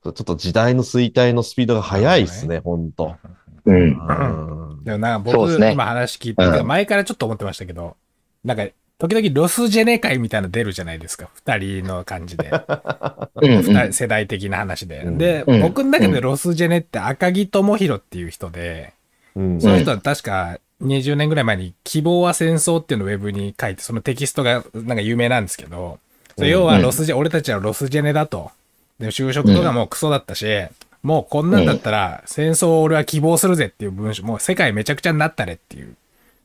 [0.04, 3.16] ちょっと時代の衰退のスピードが速いですね、ほんと。
[3.66, 3.76] うん。
[3.76, 7.98] うんでもなんか僕、今話聞いて、うん前からちょっと思ってましたけど、
[8.46, 8.68] なんか、
[9.00, 11.30] 時々ロスジェネ会みたいなの出るじゃないですか。
[11.34, 12.50] 二人の感じで。
[13.92, 15.04] 世代的な話で。
[15.04, 18.94] うんで、うん僕の中でロスジェネって赤木智弘っていう人で、
[19.36, 26.00] うんその人は確か20年ぐらい前に希望は戦争っていうのをウェブに書いて、そのテキストがなんか有名なんですけど、
[26.38, 28.52] それ要はロスジェ、俺たちはロスジェネだと。
[29.00, 30.46] で、就職とかもクソだったし、
[31.04, 35.96] もうこんなんだったら戦争を俺は希望するぜっていう文章、もう世界めちゃくちゃになったれっていう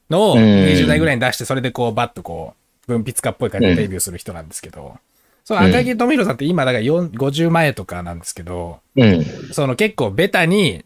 [0.08, 0.38] のをうん。
[0.38, 2.54] 20代ぐらいに出して、それでこうバッとこ
[2.86, 4.96] う、文筆家っぽい感じでデビューする人なんですけど、
[5.44, 9.24] その赤木富弘さんって今だから4 50前とかなんですけど、うん。
[9.52, 10.84] その結構ベタに、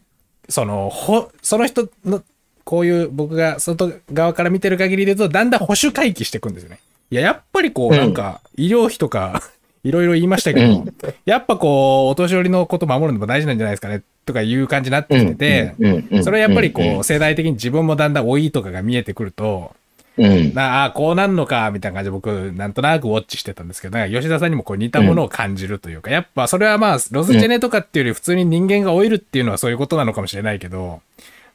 [0.49, 2.23] その、ほ、その人の、
[2.67, 6.79] こういう僕が外側から見てる限りで言うと、だんだん保守回帰していくんですよね。
[7.09, 9.41] いや、やっぱりこう、うんなんか、医療費とか、
[9.85, 10.93] いろいろ言いましたけど、うん
[11.25, 15.75] やっぱこう、お年寄りのこと守るのも大事なんじゃないですかねっとかいう感じになってきてて、
[16.21, 19.71] それはやっぱりこう、世代的に自分もだんだん老いとかが見えてくると、
[20.17, 20.53] うん。
[20.53, 31.01] なあ、こうなんのか、みたいな感じで僕、なんとなくウォッチしてたんですけど、吉田さんにもこう似たものを感じるというか、やっぱそれはまあ、ロスジェネとかっていうより普通に人間が老いるっていうのはそういうことなのかもしれないけど、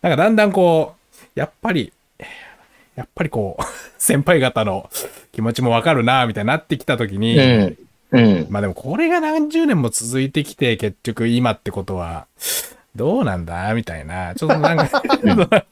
[0.00, 1.01] なんかだんだんこう、
[1.34, 1.92] やっぱり、
[2.96, 3.62] やっぱりこう、
[3.98, 4.90] 先輩方の
[5.32, 7.76] 気持ちもわかるな、みたいになってきたときに、うん。
[8.12, 8.46] うん。
[8.50, 12.26] まあでもこれが何十年も続いてきて、結局今ってことは、
[12.94, 14.34] どうなんだみたいな。
[14.34, 15.62] ちょっとなんか、 なんか、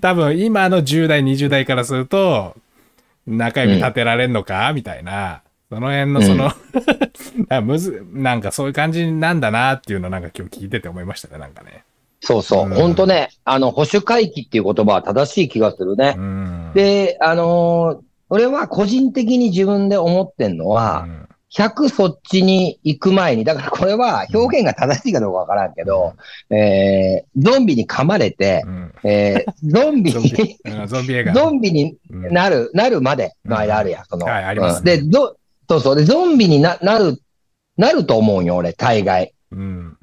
[0.00, 2.54] 多分今の10代、20代からすると、
[3.26, 5.42] 中指立てられんのかみたいな。
[5.68, 6.52] その辺のその、
[7.48, 11.82] あむず、なんかそういう感じなんだなっていうのをなんか今日聞いてて思いましたね、なんかね。
[12.20, 12.66] そうそう。
[12.66, 16.20] うん本当ね、あの、保守回帰っていう言葉は正しい気がするねう。
[16.20, 16.72] ん。
[16.74, 26.14] で、あのー俺は個人的に自分で思ってんのは、うん100そっちに行く前に、だからこれは表現が正しいかどうかわからんけど、
[26.50, 31.24] えー、ゾンビに噛まれてう、んえー、ゾンビゾンビに、うんゾンビ。
[31.32, 34.26] ゾンビにうんなる、なるまでの間あるやん、その。
[34.26, 35.36] はいありますうんで、ゾ、
[35.68, 35.96] そうそう。
[35.96, 37.22] で、ゾンビにな、なる、
[37.76, 39.32] なると思うんよ、俺、大概。
[39.52, 39.95] うん。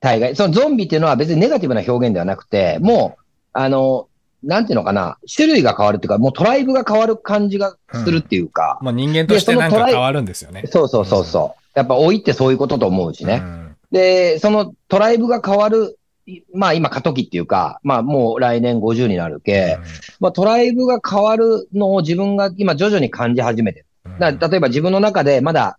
[0.00, 0.36] 大概。
[0.36, 3.22] そのゾンビっていうのは別にネガティブな表現ではなくて、もう、
[3.52, 4.08] あの、
[4.42, 10.62] なんていうのかな、種類が変わるっていうか、もうトライブが変わる感じがするっていうか、もう人間としてなんか変わるんですよね。
[10.66, 11.78] そうそうそうそう。
[11.78, 13.40] やっぱ老いってそういうことと思うしね。
[13.42, 19.78] うんで、そのトライブが変わる、いまあ今過渡期っていうか、まあもう来年50になるけ、
[20.20, 23.86] まあトライブが変わるのを自分が今徐々に感じ始めてる。
[24.18, 25.78] 例えば自分の中でまだ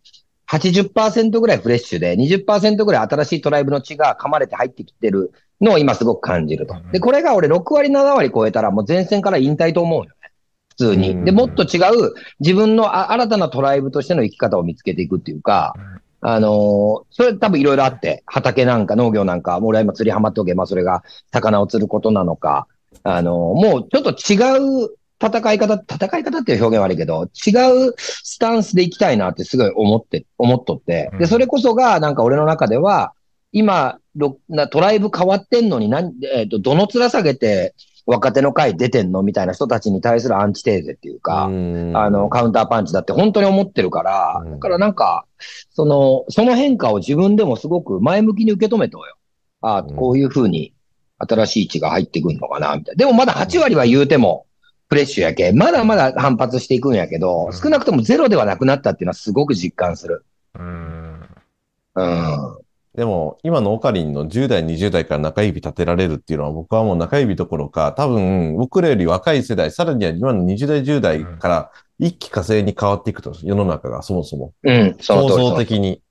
[0.49, 5.31] 80%ぐらいフレッシュで、20%ぐらい新しいトライブの血が噛まれて入ってきてる
[5.61, 6.91] のを今すごく感じるとうん。
[6.91, 10.11] で、これが俺6割、7割超えたらもう前線から引退と思うよね。
[10.69, 11.25] 普通うんに。
[11.25, 15.75] で、もっと違う自分のあ新たなトライブとしての生き方を見つけていくっていうか、
[16.21, 22.67] あのーそれ多分いろいろあって、畑なんか農業なんか、もう俺は今釣りハマっておけば、それが魚を釣ることなのか、
[23.03, 24.89] あのーもうちょっと違う
[25.21, 31.09] 戦い方、戦い方っていう表現は悪いけど、違うスタンスでいきたいなってすごい思って、思っとって。
[31.13, 33.13] で、うんそれこそがなんか俺の中では、
[33.51, 33.99] 今、
[34.71, 37.73] トライブ変わってんのになん、えっ、と、どの面下げて
[38.09, 39.21] 若手の会出てんの？
[39.21, 45.25] みたいな人たちに対するアンチテーゼっていうか、うんあの、カウンターパンチだって本当に思ってるから、うんだからなんか、
[45.71, 49.15] その、その変化を自分でもすごく前向きに受け止めとうよ。
[49.61, 50.73] ああ、うんこういう風に
[51.19, 52.97] 新しい血が入ってくるのかな、みたいな。
[52.97, 54.47] でもまだ8割は言うても、
[54.89, 60.25] フレッシュやけ、まだまだ反発していくんやけど、うん少なくともゼロではなくなったっていうのはすごく実感する。
[60.55, 61.21] うん。
[61.95, 62.57] うん。
[62.95, 74.53] でも、今のオカリンの10代、20代から中指立てられるっていうのは、僕はもう中指どころか、多分、僕らより若い世代、さらには今の20代、10代から一気火星に変わっていくと、世の中がそもそも。
[74.63, 75.29] うん、構。
[75.29, 75.89] 造的に。
[75.89, 76.01] うん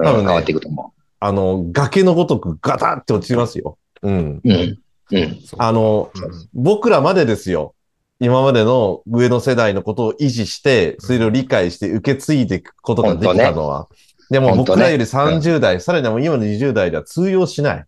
[0.00, 3.78] 多分ね変わっていくと思あの、崖のごとくガタって落ちますよ。
[4.02, 4.40] うん。
[4.44, 4.48] う。
[4.48, 4.78] うん。
[5.10, 5.38] うん。
[5.58, 7.74] あの、うん僕らまでですよ。
[8.20, 13.88] 今までの上の世代のことを維持して、それを理解して受け継いでいくことができたのは。
[14.30, 17.84] でも僕らより30代、さらには今の20代では通用しない。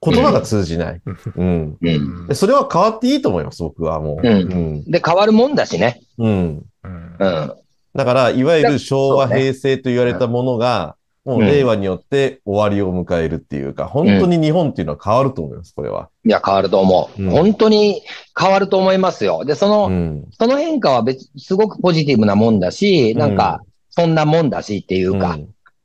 [0.00, 1.02] 言葉が通じない。
[1.36, 1.76] うん。
[1.80, 2.26] うん。
[2.28, 4.26] でそれは変わっていいと思います、僕はもう。
[4.26, 4.84] うんうん。
[4.84, 6.00] で、変わるもんだしね。
[6.18, 6.62] うん。
[6.84, 7.52] うんうん。
[7.94, 10.96] だから、いわゆる昭和、平成と言われたものが、
[11.28, 16.08] もううん令和によって終わりを迎えるっていうか、本当に日本っていうのは変わると思います、これは。
[16.24, 17.22] いや、変わると思う。
[17.22, 18.00] うん本当に
[18.38, 19.44] 変わると思いますよ。
[19.44, 20.24] で、その、うん。
[20.30, 23.60] その変化は別、すごくポジティブなもんだし、なんか、
[23.90, 25.38] そんなもんだしっていうか。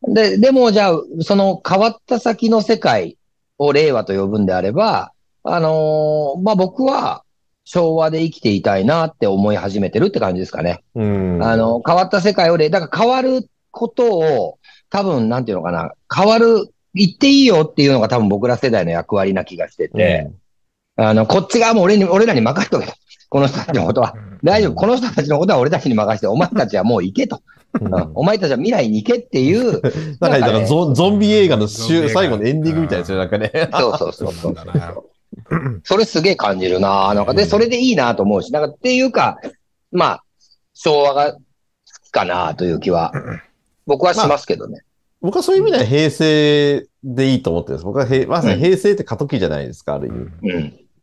[0.08, 3.18] で、でもじゃあ、その変わった先の世界
[3.58, 5.12] を令和と呼ぶんであれば、
[5.44, 7.24] あのーまあ、僕は
[7.66, 10.84] 昭和で生きていたいなって思い始めてるって感じですかね。
[10.96, 11.36] うん。
[11.36, 11.44] うん。
[11.44, 14.60] あの、変わった世界を令、だから変わることを、
[14.94, 20.30] 多分、なんていうのかな、変わる、言っていいよっていうのが多分僕ら世代の役割な気がしてて、
[20.96, 22.94] あの、こっち側も俺に、俺らに任せとけと。
[23.28, 24.14] この人たちのことは。
[24.44, 24.76] 大丈夫。
[24.76, 27.41] この人たちのことは俺たちに任せて、お前たちはもう行けと。
[27.82, 33.52] うん、う んお前たちは未来に行けっていう、 なんか、なんかねだからゾゾンビ映画の最後のエンディングみたいですよ、なんかね。
[33.72, 34.94] そうそうそうそうそうなんだな。
[35.84, 39.39] それすげえ感じるななんか、で、それでいいなと思うし、なんか、っていうか、
[39.91, 40.24] まあ、
[40.76, 41.39] 昭和が好
[42.06, 43.12] きかなという気は、
[43.86, 44.82] 僕はしますけどね。
[45.22, 47.86] 僕はそういう意味では平成でいいと思ってるんです。
[47.86, 50.18] 僕は平まさに平成って過渡期じゃないですか、ある意味。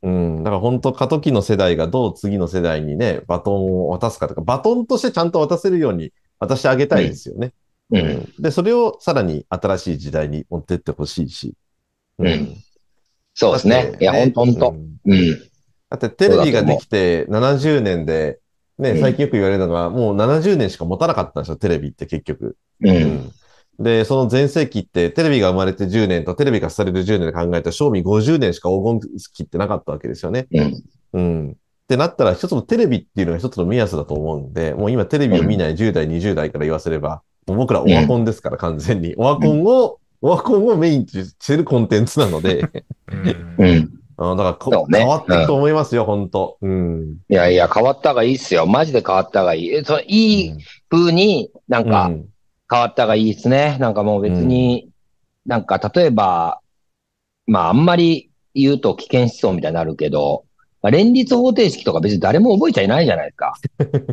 [0.02, 0.36] うん。
[0.36, 0.44] うん。
[0.44, 7.52] だから本当過渡期の世代がどう次の世代にね、バトンを渡すかとか、バトンとしてちゃんと渡せるように渡してあげたいですよね。
[7.90, 8.32] うん。
[8.38, 11.54] で、それをさらに新しい時代に持ってってほしいし。
[12.18, 12.56] うん
[13.34, 13.96] そうですね。
[14.00, 14.70] いや、ほんとほんと。
[15.06, 15.30] うんうん。
[15.88, 18.38] だってテレビができて70年で、
[18.80, 22.56] ね、うん最近よく言われるのが、もう70年しか持たなかったんですよ、テレビって結局。
[22.80, 22.88] う。
[22.88, 23.30] うん
[23.80, 29.00] で、その前世紀って、テレビが生まれて10年とテレビがされる10年で考えたら、賞味50年しか黄金
[29.32, 30.48] 期ってなかったわけですよね。
[30.52, 30.84] うん。
[31.14, 31.50] うん。
[31.52, 31.54] っ
[31.88, 39.14] てなったら、一つのテレビっていうのが一つの目安だと思うんで、もう今テレビを見ない10代、20代から言わせれば、もう僕らオワコンですから、完全に。
[39.16, 42.68] オワコンを、オワコンをメインとしてるコンテンツなので、
[43.58, 44.32] うんうん。
[44.32, 47.16] あだからこ、ね変わっていくと思いますよ、本当うん。
[47.28, 48.66] いやいや、変わった方がいいっすよ。
[48.66, 49.74] マジで変わった方がいい。
[49.74, 50.52] えそのいい
[50.88, 52.26] 風になんかうん
[52.70, 53.76] 変わった方がいいですね。
[53.80, 54.88] なんかもう別に、
[55.44, 56.60] なんか例えば、
[57.46, 60.44] まああんまり言うと危険思想みたいになるけど、
[60.82, 63.54] まあ、連立方程式とか別に誰も覚えちゃいないじゃないですか。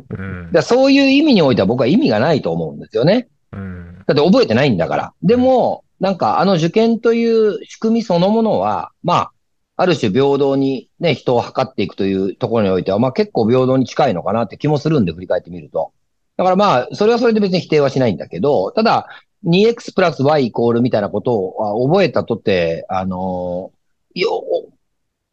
[0.09, 3.27] う んだそういう意味においては僕は意味がないと思うんですよね。
[3.53, 5.13] うんだって覚えてないんだから。
[5.21, 9.31] でも、なんかあの受験という仕組みそのものは、まあ、
[9.77, 15.93] ある種平等にね、人を測っていくというところにおいては、まあ結構平等に近いのかなって気もするんで、振り返ってみると。
[16.35, 19.07] だからまあ、それはそれで別に否定はしないんだけど、ただ、
[19.45, 23.71] 2x プラス y イコールみたいなことを覚えたとて、あの
[24.15, 24.43] よ、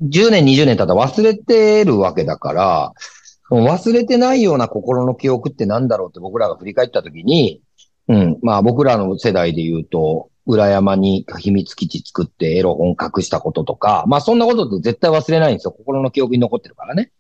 [0.03, 2.93] 10年、20年経ったら忘れてるわけだから、
[3.51, 7.63] 忘れてないような心の記憶ってなんだろうって僕らが振り返ったときに、
[8.09, 8.39] うん。
[8.43, 15.73] まあ僕らの世代で言うと、裏山に秘密基地作ってエロ本隠したこととか、まあそんなことって絶対忘れないんですよ。
[15.73, 17.11] 心の記憶に残ってるからね。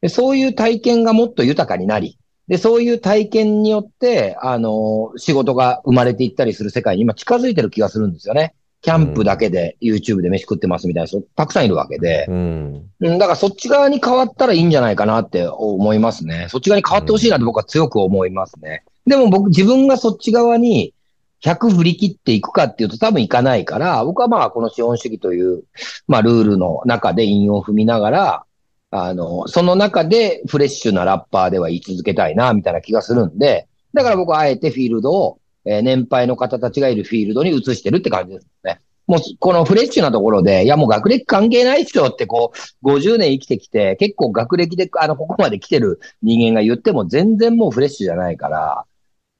[0.00, 2.18] でそういう体験がもっと豊かになり、
[2.48, 8.54] で、そういう体験によって、あの仕事が生まれていったりする世界に今近づいてる気がするんですよね。
[8.82, 12.26] キャンプだけで YouTube で飯食ってますみたいな人たくさんいるわけで。
[12.28, 12.90] うん。
[13.00, 16.48] うん、だからそっち側に変わったらいいんじゃないかなって思いますね。
[16.50, 18.84] そっち側に変わってほしいなって僕は強く思いますね。
[19.06, 20.94] でも僕自分がそっち側に
[21.42, 25.64] 100振り切っていくかっていうと多分いかないから、僕はまあこの資本主義という、
[26.06, 28.44] まあルールの中で韻を踏みながら、
[28.90, 38.80] あの、その中でフレッシュなラッパーでは言い続けたいな、みたいな気がするんで、だから僕はあえてフィールドを、えー年配の方たちがいるフィールドに移してるって感じですね。
[39.06, 48.84] もう、このフレッシュなところで、いやもう学歴関係ないっしょってこう、50年生きてきて、結構学歴で、あの、ここまで来てる人間が言っても全然もうフレッシュじゃないから、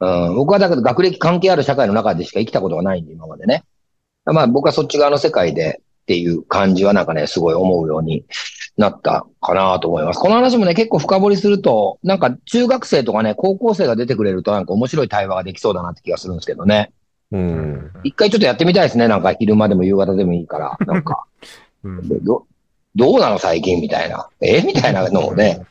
[0.03, 3.62] うん、僕はだけど学歴関係ある社会の中でしか生きたことがないんで、今までね。
[4.24, 8.24] まあ僕はそっち側の世界でっていう感じはなんかね、すごい思うように
[8.76, 10.18] なったかなと思います。
[10.18, 16.92] この話もね、結構深掘りすると、なんか中学生とかね、高校生が出てくれるとなんか面白い対話ができそうだなって気がするんですけどね。
[17.30, 17.90] うん。
[18.03, 19.07] 一回ちょっとやってみたいですね。
[19.07, 20.76] なんか昼間でも夕方でもいいから。
[20.84, 21.24] なんか。
[21.84, 22.44] う んでど、
[22.96, 24.28] どうなの最近みたいな。
[24.40, 25.64] えみたいなのをね。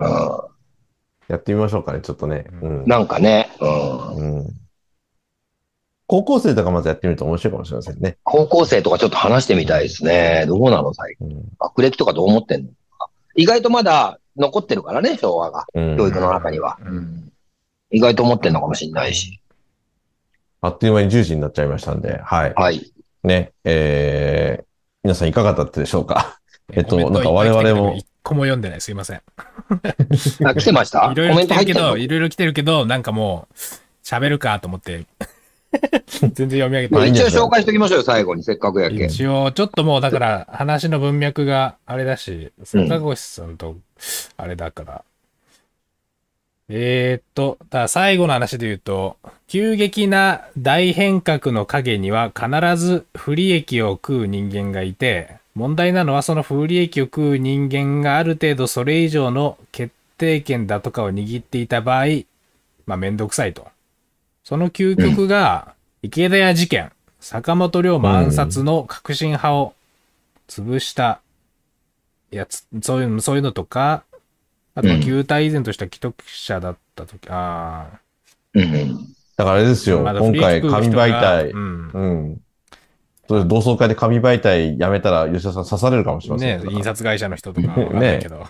[0.00, 0.53] う
[1.28, 2.46] やってみましょうかね、ちょっとね。
[2.62, 2.86] うんん。。
[2.86, 3.50] なんかね。
[3.60, 4.16] うん。
[4.16, 4.46] うん。
[6.06, 8.18] 高校生とかまずやってみると面白いかもしれませんね。
[8.24, 10.44] 高校生とかちょっと話してみたいですね。
[10.46, 11.26] どうなの最近。
[11.26, 11.44] うん。
[11.58, 12.68] 学歴とかどう思ってんの？
[13.36, 15.66] 意外とまだ残ってるからね、昭和が。
[15.74, 16.78] うん教育の中には。
[16.84, 17.32] うん。
[17.90, 19.40] 意外と思ってんのかもしれないし。
[20.60, 22.54] あっという間に10時になっちゃいましたんで、はい。
[22.54, 22.92] はい。
[23.22, 24.64] ね、えー、
[25.02, 26.38] 皆さんいかがだったでしょうか？
[26.72, 28.80] えっとなんか我々も個も読んでない。
[28.80, 29.22] すいません。
[30.44, 31.10] あ、来てました？
[31.12, 33.54] いろいろ来てるけど、のいろいろ来てるけど、なんかもう、
[34.02, 35.04] 喋るかと思って、
[36.06, 37.10] 全然読み上げてまあない。
[37.10, 38.42] 一応紹介しておきましょうよ、最後に。
[38.42, 39.02] せっかくやけん。
[39.10, 43.76] 一応、ちょっともうだから、話の文脈があれだし、うん坂越さんと、
[44.36, 45.04] あれだから。
[46.70, 49.18] えーっと、だから最後の話で言うと、
[49.48, 62.06] 急激な大変革の陰には必ず不利益を食う人間がいて、問題なのはその不利益を食う人間がある程度それ以上の決定権だとかを握っていた場合、
[62.86, 63.68] まあめんどくさいと。
[64.42, 69.74] その究極が、池田屋事件、坂本龍馬暗殺の革新派を
[70.48, 71.20] 潰した
[72.30, 74.04] やつ、そういうの、そういうのとか、
[74.74, 78.00] あと旧体依然とした既得者だったとき、あ
[78.54, 79.14] うんうん。
[79.36, 81.90] だからあれですあ、よ、まだ今回紙媒体う、ん。
[81.92, 82.40] うん。
[83.28, 88.44] それ同窓会で紙媒体やめたら吉田さん刺されるかもしれませんよね印刷会社の人とかわかんないけど。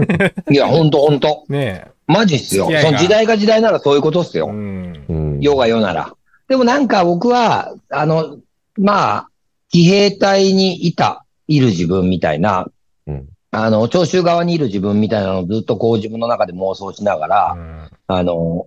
[0.50, 1.44] いや、ほんとほんと。
[1.48, 2.66] ねマジっすよ。
[2.66, 4.40] その時代が時代ならそういうことっすえ。
[4.40, 4.48] よ。
[4.48, 5.04] うん。
[5.08, 5.40] うん。
[5.40, 6.14] 世が世なら。
[6.48, 8.38] でもなんか僕は、あの、
[8.76, 9.28] まあ、
[9.70, 12.66] 騎兵隊にいた、いる自分みたいな、
[13.06, 18.66] うんあの、聴衆側にいる自分みたいなのをずっとこう自分の中で妄想しながら、うんあの、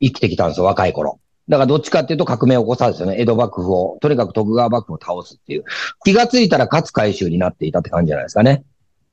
[0.00, 1.18] 生きてきたんですよ、若い頃。
[1.48, 3.16] だからどっちかっていうと革命を起こさですよね。
[3.18, 5.64] 江戸幕府を、とにかく徳川幕府を倒すっていう。
[6.04, 8.64] 気がついたら勝海舟になっていたって感じじゃないですかね。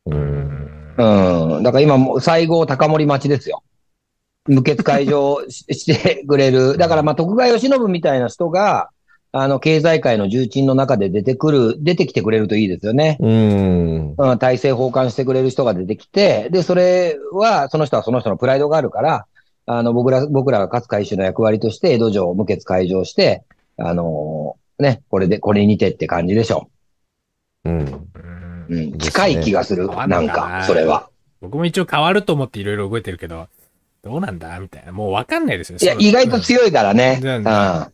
[0.05, 0.95] うん。
[0.97, 1.63] うん。
[1.63, 3.63] だから今もう西郷高森町ですよ。
[4.47, 6.77] 無血開城し してくれる。
[6.77, 8.89] だからまあ徳川慶喜みたいな人が、
[9.37, 13.17] あの、経済界の重鎮の中で出てくる、出てきてくれるといいですよね。
[13.19, 14.15] うん。
[14.17, 19.25] うん、体制奉還してくれる人が出てきて、で、それは、その人はその人のプライドがあるから、
[19.65, 23.43] あの、僕ら、僕らが勝海舟の役割として、江戸城を無血開城して、
[23.77, 26.69] あのーね、これで、これにてって感じでしょ
[27.63, 27.79] うん。
[27.79, 27.85] うん
[28.69, 28.75] う。
[28.75, 28.97] うん。
[28.97, 29.87] 近い気がする。
[29.87, 31.09] 変わんなんのかそれは。
[31.41, 33.47] 僕も一応変わると思っていろいろ動いてるけど、
[34.03, 34.91] どうなんだみたいな。
[34.91, 35.79] もうわかんないですよ。
[35.81, 37.19] いや、意外と強いからね。
[37.23, 37.93] ううんん。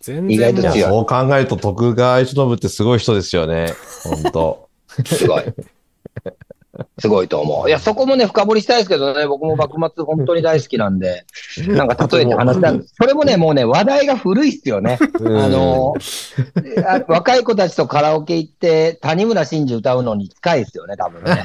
[0.00, 3.74] 全意外と強いそう考えると徳川一信ってすごい人ですよね。
[4.04, 4.68] 本当
[5.04, 5.44] すごい。
[6.98, 7.68] すごいと思う。
[7.68, 11.24] いや、そこもね、深掘りしたいですけどね、僕も幕末本当に大好きなんで、
[11.68, 12.80] なんか例えて話したい。
[12.84, 14.98] それもね、もうね、話題が古いっすよね。
[15.00, 15.94] あの、
[16.86, 21.44] あ若い子たちとカラオケ行って、谷村新司歌うのに近いっすよね、多分ね。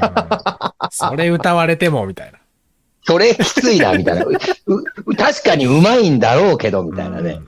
[0.91, 2.39] それ歌われても、みたいな。
[3.07, 4.25] それきついな、みたいな。
[5.17, 7.39] 確かにうまいんだろうけど、みたいなね。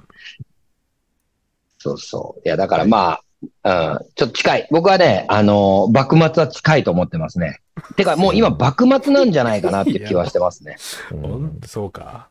[1.80, 2.42] そうそう。
[2.46, 3.20] いや、だからま
[3.64, 4.68] あ、うん、ちょっと近い。
[4.72, 7.60] 僕はね、あの、幕末は近いと思ってますね。
[7.96, 10.78] てか、もう今、幕末なんじゃないかなって気はしてますね。
[11.12, 12.30] うんそうか。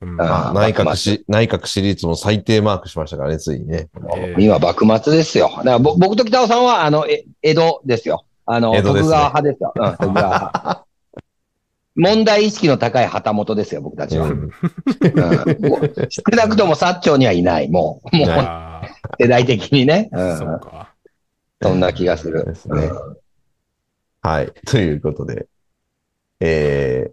[0.00, 3.88] うんあまあ内閣し、内閣支持率も最低マークしましたからね、ついにね。
[4.16, 5.48] えー今、幕末ですよ。
[5.58, 8.24] だからぼ僕と北尾さんは、あの、え江戸ですよ。
[8.44, 9.72] あの、江戸ですね徳川派ですよ。
[9.74, 10.84] うん、 徳川派。
[11.96, 14.26] 問題意識の高い旗本ですよ、僕たちは。
[14.26, 14.50] ううんん
[15.68, 17.70] もう少なくとも薩長にはいない。
[17.70, 18.82] もう、もう、あ
[19.20, 20.08] 世代的にね。
[20.12, 20.90] うあ、ん、そうか。
[21.62, 22.44] そんな気がする。
[22.44, 22.90] ですね
[24.24, 24.52] はい。
[24.66, 25.46] ということで、
[26.40, 27.10] え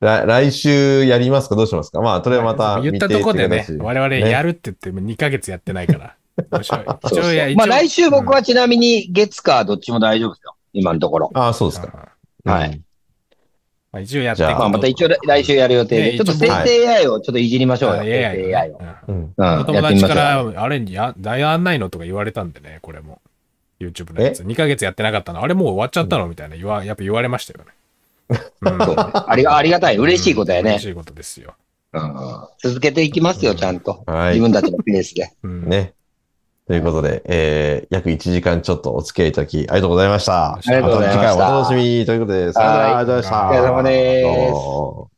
[0.00, 1.56] ー、来来週やりますか？
[1.56, 2.00] どうしますか？
[2.00, 6.16] まあ、それはまた言ったとこでね我々やるって言っても2ヶ月やってないから。
[6.50, 10.54] 面白い そうそう一応や、一応まあ来週僕はちなみに月火どっちも大丈夫ですよ。
[10.72, 11.30] 今のところ。
[11.34, 12.08] ああ、そうですか。
[12.44, 12.84] はいうん
[13.92, 16.18] まあ、一応やってまあまた一応来来週やる予定ねで。
[16.18, 18.00] ちょっと生成 AI をちょっといじりましょうよ。
[18.00, 18.80] あ生 AI 成 AI を。
[19.08, 19.34] うんうん。
[19.36, 19.60] うん。
[19.60, 23.20] お友やってみましょう達から、あれ、やんないのとか言われたんでね、これも。
[23.80, 24.42] YouTube のやつ。
[24.42, 25.42] 2ヶ月やってなかったの？
[25.42, 26.28] あれもう終わっちゃったの？
[26.28, 27.72] みたいな言わ、やっぱ言われましたよね。
[28.62, 29.96] うんそうありがありがたい。
[29.96, 30.80] 嬉しいことやね嬉。
[30.80, 31.54] しいことですよ。
[31.92, 32.14] うん
[32.62, 34.02] 続けていきますよ、ちゃんと。
[34.06, 34.40] はい自。
[34.40, 35.32] 分たちのペースで。
[35.42, 35.68] うん。
[35.68, 35.92] ね。
[36.66, 40.54] ということで、えー、約1時間ちょっとお付き合いいただき、ありがとうございました。
[40.54, 43.46] ありがとうございましたた次回お楽しみにということで、さよなら、ありがとうございました。
[43.46, 45.13] お疲れ様です